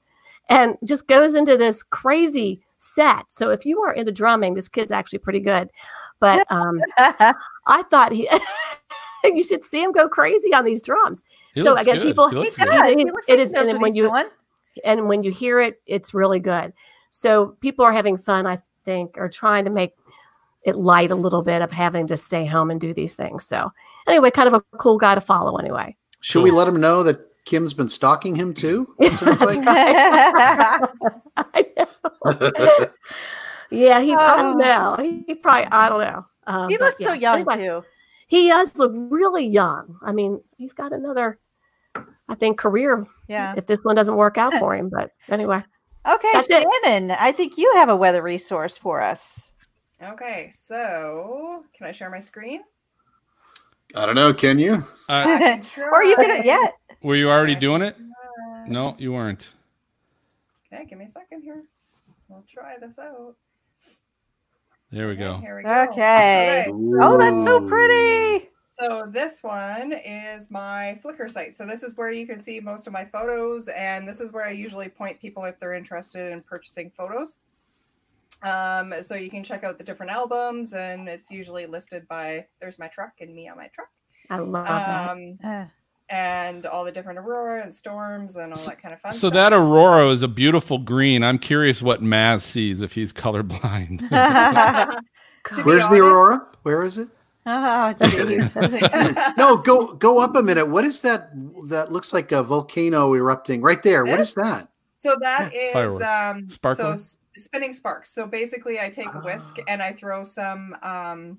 [0.48, 3.26] and just goes into this crazy set.
[3.28, 5.70] So if you are into drumming, this kid's actually pretty good.
[6.18, 8.28] But um, I thought he.
[9.34, 11.24] you should see him go crazy on these drums.
[11.54, 12.06] He so again, good.
[12.06, 14.26] people, he it, it, it is, and when you doing.
[14.84, 16.72] and when you hear it, it's really good.
[17.10, 19.94] So people are having fun, I think, or trying to make
[20.62, 23.44] it light a little bit of having to stay home and do these things.
[23.44, 23.72] So
[24.06, 25.96] anyway, kind of a cool guy to follow anyway.
[26.20, 26.44] Should cool.
[26.44, 28.94] we let him know that Kim's been stalking him too?
[29.14, 29.58] sounds like.
[29.66, 30.86] I
[31.76, 32.86] know.
[33.70, 34.12] yeah, he.
[34.12, 34.18] Oh.
[34.18, 34.96] I don't know.
[35.00, 35.66] He, he, probably.
[35.66, 36.26] I don't know.
[36.46, 37.08] Um, he looks yeah.
[37.08, 37.84] so young anyway, too.
[38.30, 39.98] He does look really young.
[40.02, 41.40] I mean, he's got another,
[42.28, 43.04] I think, career.
[43.26, 43.54] Yeah.
[43.56, 45.64] If this one doesn't work out for him, but anyway.
[46.08, 47.18] Okay, That's Shannon, it.
[47.20, 49.52] I think you have a weather resource for us.
[50.00, 52.62] Okay, so can I share my screen?
[53.96, 54.32] I don't know.
[54.32, 54.84] Can you?
[55.08, 55.58] Uh,
[55.92, 56.74] or you can yet?
[57.02, 57.96] Were you already doing it?
[58.68, 59.48] No, you weren't.
[60.72, 61.64] Okay, give me a second here.
[62.28, 63.34] We'll try this out.
[64.90, 65.34] There we go.
[65.38, 65.82] Here we go.
[65.90, 66.66] Okay.
[67.00, 68.48] Oh, that's so pretty.
[68.80, 71.54] So this one is my Flickr site.
[71.54, 74.44] So this is where you can see most of my photos, and this is where
[74.44, 77.36] I usually point people if they're interested in purchasing photos.
[78.42, 82.78] Um, so you can check out the different albums, and it's usually listed by "There's
[82.78, 83.90] my truck" and "Me on my truck."
[84.30, 85.66] I love um, that.
[85.66, 85.68] Uh.
[86.10, 89.12] And all the different aurora and storms and all that kind of fun.
[89.12, 89.34] So stuff.
[89.34, 91.22] that aurora is a beautiful green.
[91.22, 94.00] I'm curious what Maz sees if he's colorblind.
[95.62, 96.46] Where's the aurora?
[96.62, 97.08] Where is it?
[97.46, 99.36] Oh, jeez.
[99.36, 100.66] no, go go up a minute.
[100.66, 101.30] What is that?
[101.68, 104.04] That looks like a volcano erupting right there.
[104.04, 104.68] What is that?
[104.94, 105.78] So that yeah.
[105.78, 106.94] is um, so
[107.34, 108.10] spinning sparks.
[108.10, 109.64] So basically, I take a whisk ah.
[109.68, 111.38] and I throw some um,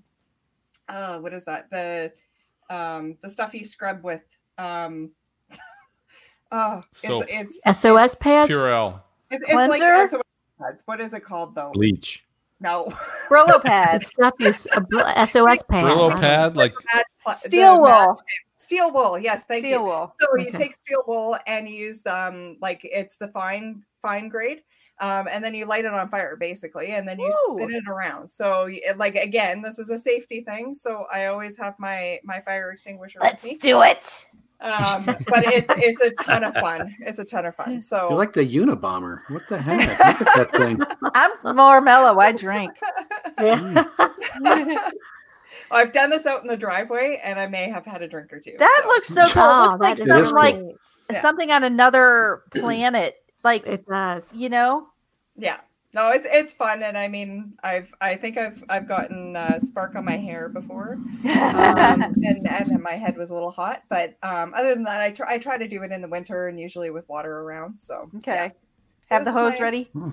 [0.89, 1.69] uh, what is that?
[1.69, 2.11] The
[2.69, 4.23] um, the stuff you scrub with.
[4.57, 5.11] Um,
[6.51, 8.51] oh, so, it's, it's SOS pads.
[8.51, 9.01] Purell.
[9.29, 10.21] It's, it's like SOS
[10.59, 10.83] pads.
[10.85, 11.71] What is it called though?
[11.73, 12.25] Bleach.
[12.59, 12.85] No.
[13.29, 14.07] Brillo pads.
[14.07, 15.85] Stuff you SOS pad.
[15.85, 16.73] Brillo pad, like
[17.35, 18.21] steel wool.
[18.57, 19.17] Steel wool.
[19.17, 19.85] Yes, thank steel you.
[19.85, 20.13] wool.
[20.19, 20.45] So okay.
[20.45, 24.61] you take steel wool and you use um like it's the fine fine grade
[25.01, 27.57] um, and then you light it on fire basically and then you Ooh.
[27.57, 31.57] spin it around so it, like again this is a safety thing so i always
[31.57, 34.27] have my my fire extinguisher let's do it
[34.61, 38.17] um, but it's it's a ton of fun it's a ton of fun so you're
[38.17, 40.79] like the unabomber what the heck look at that thing
[41.15, 42.71] i'm more mellow i drink
[43.39, 43.85] yeah.
[45.73, 48.41] I've done this out in the driveway, and I may have had a drink or
[48.41, 48.57] two.
[48.59, 48.87] That so.
[48.89, 49.41] looks so cool.
[49.41, 50.75] Oh, it looks like something like
[51.09, 51.21] yeah.
[51.21, 53.15] something on another planet.
[53.45, 54.91] Like it does, you know
[55.37, 55.59] yeah
[55.93, 59.95] no it's it's fun and i mean i've i think i've i've gotten uh, spark
[59.95, 64.53] on my hair before um, and and my head was a little hot but um
[64.55, 66.89] other than that i try i try to do it in the winter and usually
[66.89, 68.33] with water around so okay.
[68.33, 68.49] yeah.
[69.01, 69.63] so have the hose my...
[69.63, 69.83] ready?
[69.93, 70.09] Hmm.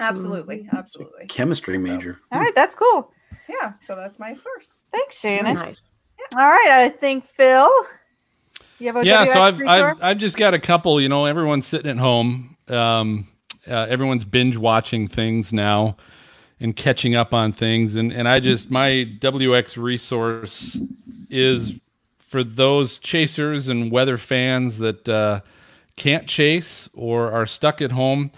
[0.00, 1.26] absolutely absolutely.
[1.26, 2.20] Chemistry major.
[2.32, 3.12] All right that's cool.
[3.48, 4.82] yeah so that's my source.
[4.92, 5.56] Thanks shannon.
[5.56, 5.82] Nice.
[6.18, 6.40] yeah.
[6.40, 7.70] all right i think phil
[8.78, 11.24] you have a yeah WX so I've, I've i've just got a couple you know
[11.24, 13.28] everyone's sitting at home um
[13.68, 15.96] uh, everyone's binge watching things now
[16.60, 17.96] and catching up on things.
[17.96, 20.78] And, and I just, my WX resource
[21.30, 21.74] is
[22.18, 25.40] for those chasers and weather fans that uh,
[25.96, 28.30] can't chase or are stuck at home.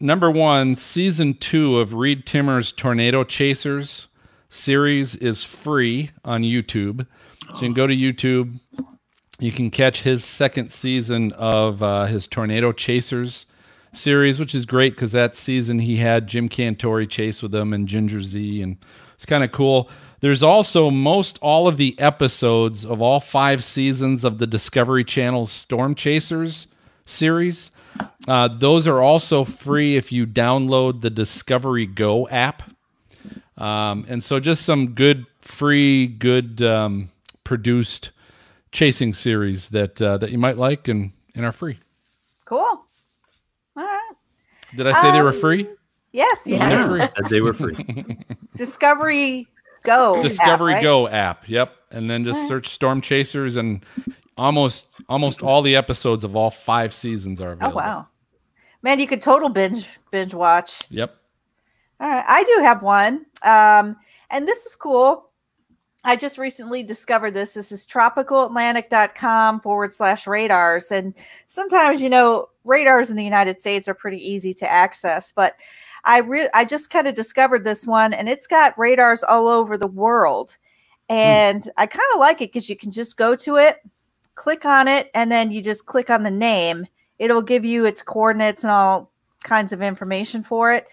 [0.00, 4.08] Number one, season two of Reed Timmer's Tornado Chasers
[4.48, 7.06] series is free on YouTube.
[7.48, 8.58] So you can go to YouTube.
[9.38, 13.46] You can catch his second season of uh, his Tornado Chasers
[13.94, 17.88] series, which is great because that season he had Jim Cantore chase with him and
[17.88, 18.76] Ginger Zee, and
[19.14, 19.88] it's kind of cool.
[20.20, 25.52] There's also most all of the episodes of all five seasons of the Discovery Channel's
[25.52, 26.66] Storm Chasers
[27.04, 27.70] series.
[28.26, 32.62] Uh, those are also free if you download the Discovery Go app.
[33.56, 37.10] Um, and so, just some good, free, good um,
[37.44, 38.10] produced
[38.72, 41.78] chasing series that uh, that you might like and, and are free.
[42.46, 42.84] Cool.
[43.76, 45.68] Did I say um, they were um, free?
[46.12, 46.88] Yes, yeah.
[46.88, 47.06] Free.
[47.06, 47.74] said they were free.
[48.56, 49.48] Discovery
[49.84, 50.22] Go.
[50.22, 50.82] Discovery app, right?
[50.82, 51.48] Go app.
[51.48, 51.72] Yep.
[51.90, 53.84] And then just search Storm Chasers and
[54.36, 57.78] almost almost all the episodes of all five seasons are available.
[57.78, 58.00] Oh available.
[58.00, 58.08] wow,
[58.82, 60.80] man, you could total binge binge watch.
[60.90, 61.14] Yep.
[62.00, 63.96] All right, I do have one, um,
[64.30, 65.30] and this is cool.
[66.04, 67.54] I just recently discovered this.
[67.54, 70.92] This is tropicalatlantic.com forward slash radars.
[70.92, 71.14] And
[71.46, 75.56] sometimes, you know, radars in the United States are pretty easy to access, but
[76.04, 79.78] I re- I just kind of discovered this one and it's got radars all over
[79.78, 80.56] the world.
[81.08, 81.16] Hmm.
[81.16, 83.78] And I kind of like it because you can just go to it,
[84.34, 86.86] click on it, and then you just click on the name.
[87.18, 89.10] It'll give you its coordinates and all
[89.42, 90.86] kinds of information for it.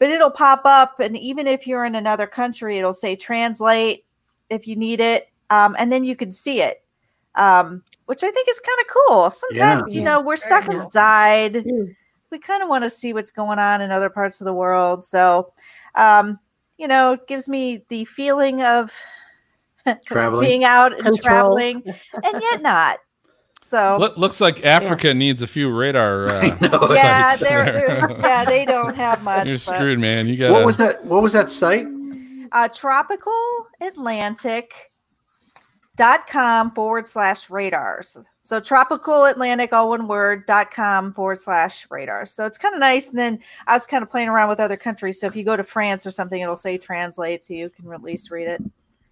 [0.00, 4.04] But it'll pop up, and even if you're in another country, it'll say translate
[4.50, 6.82] if you need it, um, and then you can see it,
[7.36, 9.30] um, which I think is kind of cool.
[9.30, 9.94] Sometimes, Yeah.
[9.98, 10.84] you know, we're stuck Very cool.
[10.84, 11.64] inside.
[12.30, 15.04] We kind of want to see what's going on in other parts of the world.
[15.04, 15.52] So,
[15.96, 16.38] um,
[16.78, 18.92] you know, it gives me the feeling of
[20.06, 20.46] Traveling.
[20.46, 21.18] being out and Control.
[21.22, 21.82] traveling,
[22.22, 22.98] and yet not.
[23.62, 26.26] So, Look, looks like Africa needs a few radar.
[26.30, 27.74] Uh, yeah, sites they're, there.
[28.08, 29.46] they're yeah they don't have much.
[29.46, 30.26] You're but- screwed, man.
[30.28, 31.04] You got What was that?
[31.04, 31.86] What was that site?
[32.52, 33.32] Uh, tropical
[33.80, 34.72] atlantic
[35.96, 38.16] dot com forward slash radars.
[38.40, 42.30] So tropical atlantic all one word dot com forward slash radars.
[42.30, 43.08] So it's kind of nice.
[43.10, 45.20] And then i was kind of playing around with other countries.
[45.20, 48.02] So if you go to france or something it'll say translate so you can at
[48.02, 48.62] least read it.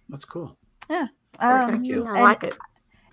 [0.09, 0.57] That's cool.
[1.39, 2.05] um, Thank you.
[2.07, 2.57] I like it.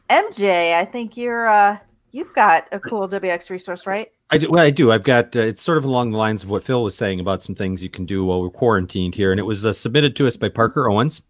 [0.09, 1.77] mj i think you're uh
[2.13, 4.51] you've got a cool wx resource right I do.
[4.51, 4.91] Well, I do.
[4.91, 5.37] I've got.
[5.37, 7.83] Uh, it's sort of along the lines of what Phil was saying about some things
[7.83, 10.49] you can do while we're quarantined here, and it was uh, submitted to us by
[10.49, 11.23] Parker Owens,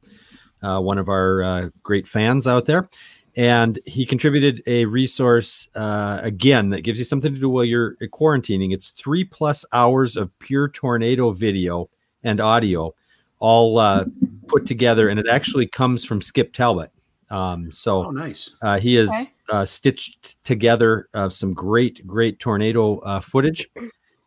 [0.62, 2.88] uh, one of our uh, great fans out there,
[3.36, 7.96] and he contributed a resource uh, again that gives you something to do while you're
[8.14, 8.72] quarantining.
[8.72, 11.90] It's three plus hours of pure tornado video
[12.24, 12.94] and audio,
[13.40, 14.06] all uh,
[14.48, 16.90] put together, and it actually comes from Skip Talbot.
[17.30, 18.50] Um, so Oh, nice.
[18.62, 19.26] uh, he has Okay.
[19.50, 23.68] uh, stitched together uh, some great, great tornado uh, footage,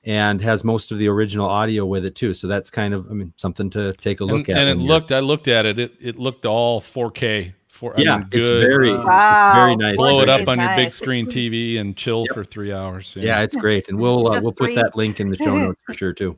[0.05, 2.33] and has most of the original audio with it too.
[2.33, 4.57] So that's kind of, I mean, something to take a and, look at.
[4.57, 5.11] and it when you're- looked.
[5.11, 5.79] I looked at it.
[5.79, 7.53] It it looked all 4K.
[7.67, 9.53] For I yeah, mean, it's very, Wow.
[9.55, 9.95] very nice.
[9.95, 10.49] blow it up good.
[10.49, 12.33] on your big screen TV and chill Yep.
[12.35, 13.15] for three hours.
[13.17, 15.93] Yeah, it's great, and we'll uh, we'll put that link in the show notes for
[15.93, 16.35] sure too.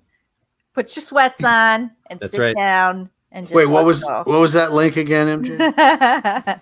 [0.76, 2.56] put your sweats on and That's sit right.
[2.56, 4.22] down and just Wait, what was go.
[4.26, 6.62] what was that link again, MJ?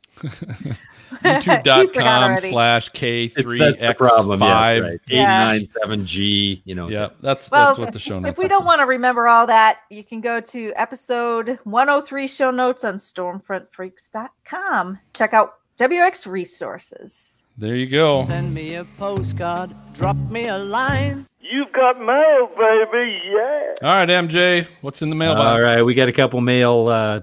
[1.25, 4.41] You forgot YouTube.com slash It's that's the problem.
[4.41, 4.83] Yeah, K3X5.
[4.83, 5.01] right.
[5.11, 6.63] Eight nine seven G.
[6.65, 6.89] You know.
[6.89, 8.33] Yeah, that's Well, that's what the show notes.
[8.33, 12.51] if we don't want to remember all that, you can go to episode 103 show
[12.51, 14.99] notes on stormfrontfreaks.com.
[15.15, 17.44] Check out WX resources.
[17.57, 18.25] There you go.
[18.27, 21.27] Send me a postcard, drop me a line.
[21.41, 23.21] You've got mail, baby.
[23.27, 23.75] Yeah.
[23.83, 25.47] All right, MJ, what's in the mailbox?
[25.47, 27.21] All right, we got a couple mail uh,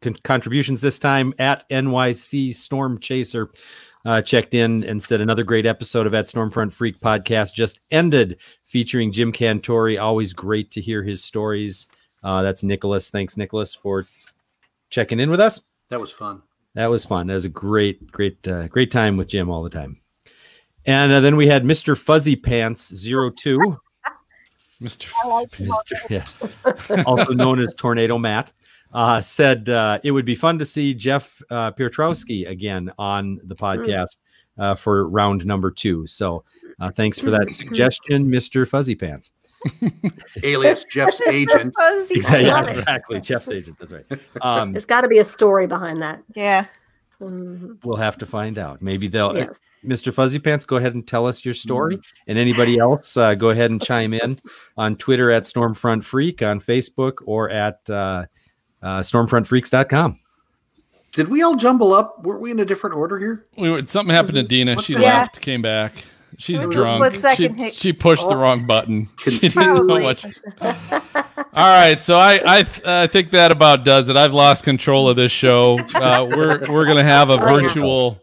[0.00, 3.50] con- contributions this time at NYC Storm Chaser.
[4.04, 8.36] Uh, checked in and said another great episode of at Stormfront Freak podcast just ended,
[8.64, 10.00] featuring Jim Cantore.
[10.00, 11.86] Always great to hear his stories.
[12.22, 13.10] Uh, that's Nicholas.
[13.10, 14.04] Thanks, Nicholas, for
[14.90, 15.62] checking in with us.
[15.88, 16.42] That was fun.
[16.74, 17.26] That was fun.
[17.26, 20.00] That was a great, great, uh, great time with Jim all the time.
[20.86, 21.96] And uh, then we had Mr.
[21.96, 23.58] Fuzzy Pants 02.
[24.82, 25.06] Mr.
[25.50, 26.10] Mr.
[26.10, 26.44] Yes,
[27.06, 28.52] also known as Tornado Matt,
[28.92, 33.54] uh, said uh, it would be fun to see Jeff uh, Piotrowski again on the
[33.54, 34.18] podcast
[34.58, 36.06] uh, for round number two.
[36.08, 36.42] So
[36.80, 38.66] uh, thanks for that suggestion, Mr.
[38.66, 39.32] Fuzzy Pants.
[40.42, 41.74] Alias Jeff's agent.
[41.78, 42.16] Fuzzy.
[42.16, 42.78] Exactly, love it.
[42.78, 43.20] exactly.
[43.20, 43.78] Jeff's agent.
[43.78, 44.04] That's right.
[44.42, 46.22] Um, There's got to be a story behind that.
[46.34, 46.66] Yeah.
[47.20, 47.78] Mhm.
[47.84, 48.82] we'll have to find out.
[48.82, 49.36] Maybe they'll.
[49.36, 49.60] Yes.
[49.84, 50.12] Mr.
[50.12, 51.98] Fuzzy Pants, go ahead and tell us your story.
[52.26, 54.40] And anybody else, uh, go ahead and chime in
[54.76, 58.24] on Twitter at Stormfront Freak, on Facebook, or at uh,
[58.82, 60.18] uh, stormfrontfreaks.com.
[61.12, 62.24] Did we all jumble up?
[62.24, 63.46] Weren't we in a different order here?
[63.56, 64.80] We were, something happened to Dina.
[64.82, 65.00] She Yeah.
[65.00, 65.92] left, came back.
[66.38, 67.14] She's drunk.
[67.36, 68.38] She, she pushed the Oh.
[68.38, 69.08] wrong button.
[69.18, 70.18] She didn't know what.
[70.18, 70.30] she-
[70.60, 72.66] All right, so I I
[73.02, 74.16] I think that about does it.
[74.16, 75.78] I've lost control of this show.
[75.94, 78.18] Uh, we're we're gonna have a virtual.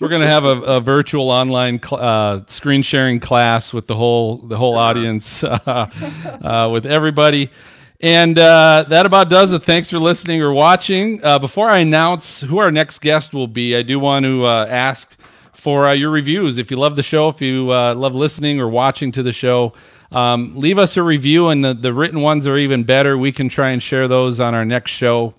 [0.00, 4.38] We're gonna have a, a virtual online cl- uh, screen sharing class with the whole
[4.38, 5.48] the whole audience, uh,
[6.42, 7.50] uh, with everybody.
[8.00, 9.62] And uh, that about does it.
[9.62, 11.24] Thanks for listening or watching.
[11.24, 14.66] Uh, before I announce who our next guest will be, I do want to uh,
[14.68, 15.16] ask
[15.64, 16.58] for uh, your reviews.
[16.58, 19.72] If you love the show, if you uh, love listening or watching to the show,
[20.12, 23.16] um, leave us a review, and the, the written ones are even better.
[23.16, 25.32] We can try and share those on our next show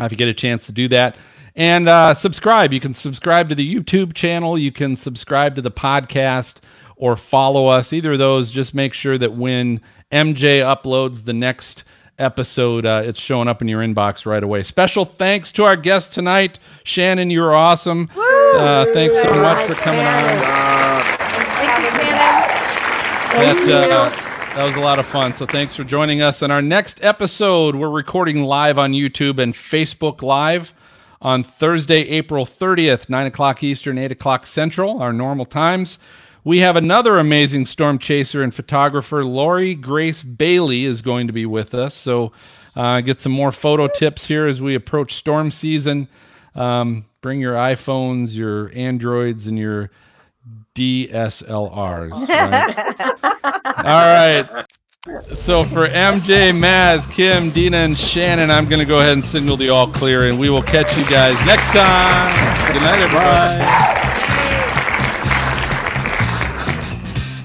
[0.00, 1.16] if you get a chance to do that.
[1.54, 2.72] And uh, subscribe.
[2.72, 4.58] You can subscribe to the YouTube channel.
[4.58, 6.56] You can subscribe to the podcast
[6.96, 7.92] or follow us.
[7.92, 11.84] Either of those, just make sure that when MJ uploads the next
[12.18, 14.62] episode, uh, it's showing up in your inbox right away.
[14.62, 17.30] Special thanks to our guest tonight, Shannon.
[17.30, 18.10] You're awesome.
[18.16, 21.04] Uh, thanks so much for coming on.
[23.32, 23.66] Thank you, Shannon.
[23.66, 25.32] That, uh, that was a lot of fun.
[25.32, 26.40] So thanks for joining us.
[26.40, 30.72] In our next episode, we're recording live on YouTube and Facebook Live
[31.20, 35.98] on Thursday, April 30th, 9 o'clock Eastern, 8 o'clock Central, our normal times.
[36.44, 41.46] We have another amazing storm chaser and photographer, Lori Grace Bailey, is going to be
[41.46, 41.94] with us.
[41.94, 42.32] So,
[42.76, 46.08] uh, get some more photo tips here as we approach storm season.
[46.54, 49.90] Um, bring your iPhones, your Androids, and your
[50.74, 52.28] DSLRs.
[52.28, 53.24] Right?
[53.84, 54.66] All right.
[55.34, 59.58] So for MJ, Maz, Kim, Dina, and Shannon, I'm going to go ahead and signal
[59.58, 62.72] the all clear, and we will catch you guys next time.
[62.72, 64.23] Good night, everybody.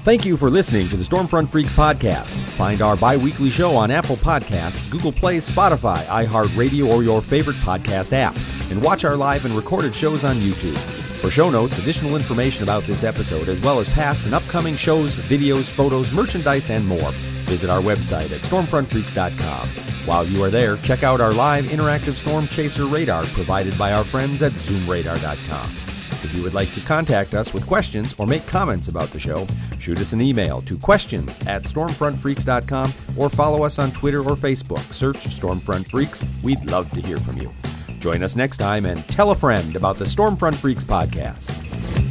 [0.02, 2.40] Thank you for listening to the Stormfront Freaks podcast.
[2.52, 7.58] Find our bi weekly show on Apple Podcasts, Google Play, Spotify, iHeartRadio, or your favorite
[7.58, 8.34] podcast app.
[8.70, 10.78] And watch our live and recorded shows on YouTube.
[11.20, 15.14] For show notes, additional information about this episode, as well as past and upcoming shows,
[15.14, 17.10] videos, photos, merchandise, and more,
[17.44, 19.68] visit our website at stormfrontfreaks.com.
[20.06, 24.04] While you are there, check out our live interactive storm chaser radar provided by our
[24.04, 25.89] friends at zoomradar.com.
[26.22, 29.46] If you would like to contact us with questions or make comments about the show,
[29.78, 34.92] shoot us an email to questions at stormfrontfreaks.com or follow us on Twitter or Facebook.
[34.92, 36.24] Search Stormfront Freaks.
[36.42, 37.50] We'd love to hear from you.
[38.00, 42.09] Join us next time and tell a friend about the Stormfront Freaks podcast.